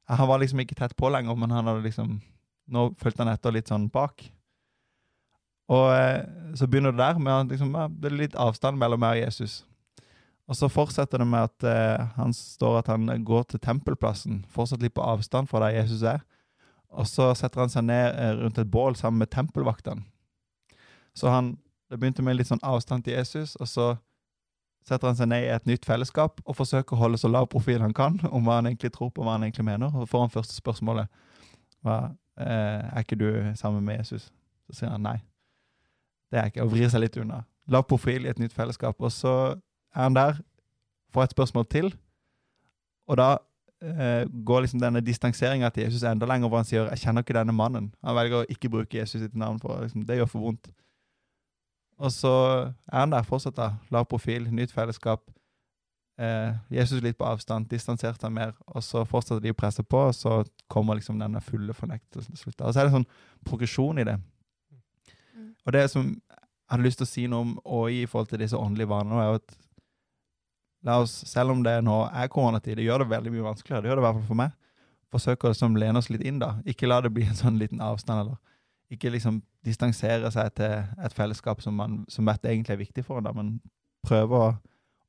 Han 0.08 0.30
var 0.30 0.40
liksom 0.40 0.60
ikke 0.60 0.78
tett 0.78 0.96
på 0.96 1.10
lenger, 1.12 1.36
men 1.36 1.52
han 1.52 1.68
hadde 1.68 1.86
liksom 1.86 2.20
Nå 2.68 2.90
fulgte 3.00 3.24
han 3.24 3.32
etter 3.32 3.54
litt 3.56 3.70
sånn 3.72 3.86
bak. 3.88 4.26
Og 5.68 5.88
eh, 5.92 6.24
så 6.56 6.68
begynner 6.68 6.92
det 6.96 7.04
der 7.04 7.20
med 7.20 7.34
at 7.34 7.52
liksom, 7.52 7.74
det 8.02 8.12
er 8.12 8.22
litt 8.22 8.38
avstand 8.40 8.80
mellom 8.80 9.02
meg 9.04 9.20
og 9.20 9.26
Jesus. 9.26 9.60
Og 10.48 10.56
så 10.56 10.70
fortsetter 10.72 11.20
det 11.20 11.28
med 11.28 11.50
at 11.50 11.68
eh, 11.68 12.08
han 12.16 12.34
står 12.34 12.80
at 12.80 12.88
han 12.88 13.10
går 13.28 13.44
til 13.52 13.60
tempelplassen, 13.60 14.46
fortsatt 14.50 14.84
litt 14.84 14.96
på 14.96 15.04
avstand 15.04 15.52
fra 15.52 15.66
der 15.66 15.76
Jesus 15.82 16.06
er. 16.08 16.24
Og 16.90 17.08
så 17.08 17.34
setter 17.36 17.66
han 17.66 17.72
seg 17.72 17.84
ned 17.90 18.16
eh, 18.16 18.34
rundt 18.40 18.60
et 18.62 18.72
bål 18.72 18.96
sammen 18.96 19.20
med 19.20 19.32
tempelvaktene. 19.36 20.08
Så 21.18 21.30
han, 21.34 21.58
det 21.92 22.00
begynte 22.00 22.24
med 22.24 22.38
litt 22.38 22.48
sånn 22.48 22.64
avstand 22.64 23.04
til 23.04 23.18
Jesus, 23.18 23.58
og 23.60 23.68
så 23.68 23.88
setter 24.88 25.10
han 25.10 25.18
seg 25.20 25.28
ned 25.28 25.44
i 25.44 25.52
et 25.52 25.68
nytt 25.68 25.86
fellesskap 25.88 26.40
og 26.46 26.56
forsøker 26.56 26.96
å 26.96 27.02
holde 27.02 27.20
så 27.20 27.28
lav 27.28 27.50
profil 27.52 27.84
han 27.84 27.96
kan 27.96 28.22
om 28.30 28.48
hva 28.48 28.62
han 28.62 28.70
egentlig 28.70 28.94
tror 28.96 29.12
på, 29.12 29.26
hva 29.26 29.36
han 29.36 29.44
egentlig 29.44 29.68
mener. 29.68 29.92
Og 29.92 30.08
får 30.08 30.28
han 30.28 30.36
første 30.38 30.56
spørsmålet 30.56 31.12
hva, 31.84 32.14
eh, 32.40 32.86
er 32.88 33.04
ikke 33.04 33.20
du 33.20 33.28
sammen 33.60 33.84
med 33.84 34.00
Jesus. 34.00 34.32
Så 34.70 34.80
sier 34.80 34.96
han 34.96 35.04
nei. 35.04 35.18
Det 36.32 36.40
er 36.40 36.50
ikke, 36.52 36.63
og 36.66 36.72
vrir 36.72 36.90
seg 36.92 37.04
litt 37.04 37.18
unna. 37.18 37.44
Lav 37.72 37.88
profil 37.88 38.26
i 38.26 38.32
et 38.32 38.40
nytt 38.40 38.56
fellesskap. 38.56 39.00
Og 39.00 39.12
så 39.12 39.34
er 39.96 40.02
han 40.02 40.16
der, 40.16 40.40
får 41.13 41.28
et 41.28 41.36
spørsmål 41.36 41.68
til, 41.72 41.94
og 43.08 43.18
da 43.18 43.30
eh, 43.82 44.28
går 44.46 44.66
liksom 44.66 44.82
denne 44.82 45.02
distanseringa 45.02 45.70
til 45.70 45.84
Jesus 45.84 46.04
enda 46.04 46.28
lenger, 46.28 46.48
hvor 46.48 46.58
han 46.58 46.66
sier 46.66 46.90
'jeg 46.90 47.00
kjenner 47.00 47.24
ikke 47.24 47.34
denne 47.34 47.54
mannen'. 47.54 47.92
Han 48.04 48.16
velger 48.16 48.44
å 48.44 48.50
ikke 48.50 48.70
bruke 48.70 48.98
Jesus 48.98 49.22
sitt 49.22 49.36
navn, 49.36 49.60
for 49.60 49.82
liksom, 49.82 50.06
det 50.06 50.18
gjør 50.18 50.26
for 50.26 50.40
vondt. 50.40 50.68
Og 51.98 52.12
så 52.12 52.34
er 52.92 53.00
han 53.00 53.12
der 53.12 53.24
fortsatt, 53.24 53.56
da. 53.56 53.72
Lav 53.92 54.06
profil, 54.06 54.54
nytt 54.54 54.72
fellesskap. 54.72 55.22
Eh, 56.20 56.54
Jesus 56.72 57.02
litt 57.02 57.18
på 57.18 57.26
avstand, 57.26 57.70
distansert 57.70 58.22
seg 58.22 58.32
mer, 58.32 58.54
og 58.68 58.84
så 58.84 59.04
fortsetter 59.06 59.42
de 59.42 59.52
å 59.54 59.58
presse 59.58 59.84
på, 59.84 59.98
og 59.98 60.16
så 60.16 60.44
kommer 60.68 60.98
liksom 60.98 61.20
denne 61.20 61.42
fulle 61.42 61.74
fornektelsen 61.74 62.34
til 62.34 62.44
slutt. 62.44 62.62
Og 62.62 62.74
så 62.74 62.80
er 62.80 62.84
det 62.84 62.96
sånn 62.96 63.12
progresjon 63.46 64.00
i 64.00 64.04
det. 64.04 64.18
Og 65.68 65.76
det 65.76 65.86
som 65.92 66.08
jeg 66.08 66.72
hadde 66.72 66.84
lyst 66.84 67.02
til 67.02 67.08
å 67.08 67.12
si 67.12 67.26
noe 67.32 67.44
om 67.46 67.56
og 67.64 67.92
i 67.92 68.06
forhold 68.08 68.32
til 68.32 68.42
disse 68.44 68.60
åndelige 68.60 68.92
vanene, 68.92 69.24
er 69.24 69.40
at 69.40 69.58
la 70.88 71.02
oss, 71.04 71.14
selv 71.28 71.54
om 71.54 71.64
det 71.64 71.76
nå 71.84 71.98
er 72.08 72.32
koronatid, 72.32 72.78
det 72.80 72.88
gjør 72.88 73.04
det 73.04 73.12
veldig 73.12 73.34
mye 73.34 73.48
vanskeligere, 73.50 73.84
det 73.84 73.92
gjør 73.92 74.00
det 74.00 74.04
i 74.04 74.08
hvert 74.08 74.20
fall 74.20 74.30
for 74.30 74.42
meg, 74.42 74.56
forsøke 75.12 75.48
å 75.48 75.54
liksom 75.54 75.80
lene 75.80 76.00
oss 76.00 76.10
litt 76.12 76.24
inn 76.28 76.40
da. 76.44 76.54
Ikke 76.68 76.90
la 76.90 77.02
det 77.04 77.12
bli 77.16 77.28
en 77.28 77.40
sånn 77.40 77.60
liten 77.60 77.84
avstand, 77.84 78.24
eller 78.24 78.96
ikke 78.96 79.12
liksom 79.12 79.42
distansere 79.68 80.32
seg 80.32 80.54
til 80.56 81.04
et 81.04 81.16
fellesskap 81.16 81.64
som, 81.64 81.76
man, 81.76 82.00
som 82.12 82.28
vet 82.28 82.48
egentlig 82.48 82.78
er 82.78 82.84
viktig 82.84 83.04
for 83.08 83.20
en, 83.20 83.28
da, 83.28 83.36
men 83.36 83.58
prøve 84.08 84.40
å, 84.40 84.54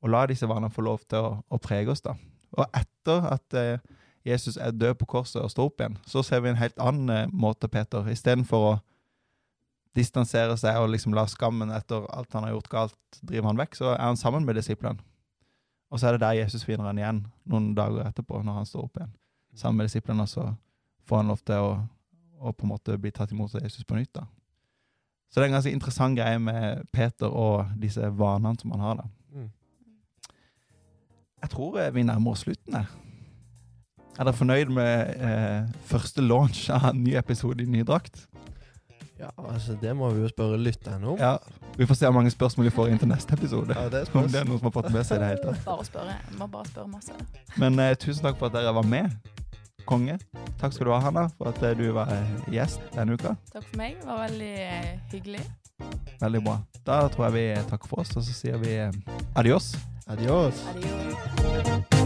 å 0.02 0.10
la 0.10 0.24
disse 0.30 0.48
vanene 0.50 0.74
få 0.74 0.82
lov 0.86 1.04
til 1.06 1.22
å, 1.22 1.32
å 1.46 1.62
prege 1.62 1.94
oss. 1.94 2.02
da. 2.02 2.16
Og 2.58 2.66
etter 2.74 3.30
at 3.30 3.58
eh, 3.58 3.78
Jesus 4.26 4.58
er 4.58 4.74
død 4.74 4.98
på 4.98 5.10
korset 5.14 5.42
og 5.42 5.52
står 5.52 5.70
opp 5.70 5.82
igjen, 5.82 5.98
så 6.06 6.24
ser 6.26 6.42
vi 6.42 6.50
en 6.50 6.58
helt 6.58 6.78
annen 6.82 7.14
eh, 7.14 7.30
måte, 7.30 7.70
Peter. 7.70 8.06
Istedenfor 8.10 8.66
å 8.72 8.76
distansere 9.98 10.56
seg 10.60 10.78
og 10.80 10.92
liksom 10.92 11.14
la 11.16 11.26
skammen 11.28 11.72
etter 11.74 12.06
alt 12.14 12.34
han 12.36 12.46
har 12.46 12.54
gjort 12.54 12.72
galt, 12.72 13.20
drive 13.20 13.46
han 13.50 13.60
vekk, 13.60 13.78
så 13.80 13.92
er 13.92 14.04
han 14.06 14.20
sammen 14.20 14.46
med 14.46 14.58
disiplene. 14.58 15.02
Og 15.88 16.00
så 16.00 16.08
er 16.08 16.16
det 16.16 16.24
der 16.24 16.40
Jesus 16.42 16.66
finner 16.68 16.90
han 16.90 16.98
igjen 17.00 17.22
noen 17.48 17.70
dager 17.76 18.06
etterpå, 18.06 18.42
når 18.44 18.60
han 18.60 18.68
står 18.68 18.86
opp 18.86 18.98
igjen. 19.00 19.14
Sammen 19.56 19.80
med 19.80 19.88
disiplene, 19.88 20.26
og 20.26 20.30
så 20.30 20.48
får 21.08 21.22
han 21.22 21.32
lov 21.32 21.40
til 21.48 21.64
å, 21.64 21.70
å 22.44 22.52
på 22.52 22.66
en 22.66 22.72
måte 22.74 22.98
bli 23.00 23.12
tatt 23.14 23.32
imot 23.32 23.56
av 23.56 23.64
Jesus 23.64 23.88
på 23.88 23.96
nytt. 23.96 24.12
da. 24.20 24.26
Så 25.28 25.40
det 25.40 25.46
er 25.46 25.50
en 25.50 25.58
ganske 25.58 25.72
interessant 25.72 26.16
greie 26.16 26.40
med 26.40 26.84
Peter 26.92 27.32
og 27.32 27.72
disse 27.80 28.04
vanene 28.16 28.60
som 28.60 28.72
han 28.76 28.84
har. 28.84 29.02
da. 29.02 29.08
Mm. 29.32 29.50
Jeg 31.42 31.52
tror 31.52 31.80
eh, 31.80 31.94
vi 31.94 32.04
nærmer 32.04 32.36
oss 32.36 32.44
slutten. 32.46 32.74
her. 32.74 32.88
Er 34.18 34.26
dere 34.26 34.34
fornøyd 34.34 34.72
med 34.74 35.20
eh, 35.22 35.68
første 35.86 36.24
launch 36.24 36.64
av 36.74 36.90
en 36.90 37.04
ny 37.04 37.14
episode 37.16 37.62
i 37.62 37.70
ny 37.70 37.84
drakt? 37.86 38.24
Ja, 39.18 39.30
altså, 39.36 39.74
det 39.80 39.96
må 39.96 40.10
vi 40.14 40.22
jo 40.22 40.28
spørre 40.30 40.58
lytterne 40.62 41.08
om. 41.14 41.18
Ja, 41.18 41.36
Vi 41.76 41.86
får 41.86 41.94
se 41.98 42.06
hvor 42.06 42.14
mange 42.14 42.30
spørsmål 42.30 42.68
vi 42.68 42.74
får 42.74 42.92
inn 42.92 43.00
til 43.02 43.10
neste 43.10 43.34
episode. 43.34 43.74
Ja, 43.74 43.88
det 43.90 44.04
Om 44.14 44.28
det 44.30 44.40
er 44.40 44.46
noen 44.46 44.60
som 44.60 44.70
har 44.70 44.74
fått 44.76 44.92
med 44.94 45.06
seg 45.06 45.18
det 45.22 45.32
hele 45.32 45.42
tatt. 45.42 45.64
Bare 45.66 45.86
spørre. 45.86 46.14
spørre. 46.14 46.38
Må 46.38 46.46
bare 46.46 46.70
spørre 46.70 46.88
masse. 46.88 47.12
Men 47.58 47.78
eh, 47.82 47.94
tusen 47.98 48.22
takk 48.28 48.38
for 48.38 48.50
at 48.50 48.56
dere 48.58 48.74
var 48.74 48.86
med. 48.86 49.10
Konge. 49.88 50.18
Takk 50.60 50.74
skal 50.76 50.86
du 50.86 50.92
ha, 50.92 51.00
Hanna, 51.00 51.26
for 51.38 51.50
at 51.50 51.62
eh, 51.64 51.74
du 51.78 51.90
var 51.96 52.12
eh, 52.14 52.32
gjest 52.52 52.80
denne 52.94 53.18
uka. 53.18 53.34
Takk 53.52 53.64
for 53.64 53.76
meg. 53.80 53.98
Det 54.00 54.10
var 54.10 54.24
veldig 54.28 54.54
eh, 54.68 54.90
hyggelig. 55.12 55.44
Veldig 56.20 56.42
bra. 56.44 56.58
Da 56.86 57.02
tror 57.12 57.28
jeg 57.28 57.38
vi 57.38 57.46
takker 57.70 57.90
for 57.90 58.04
oss, 58.04 58.14
og 58.16 58.26
så 58.26 58.34
sier 58.38 58.58
vi 58.62 58.78
eh, 58.78 58.90
adios. 59.34 59.74
Adios. 60.08 60.64
Adios. 60.74 61.97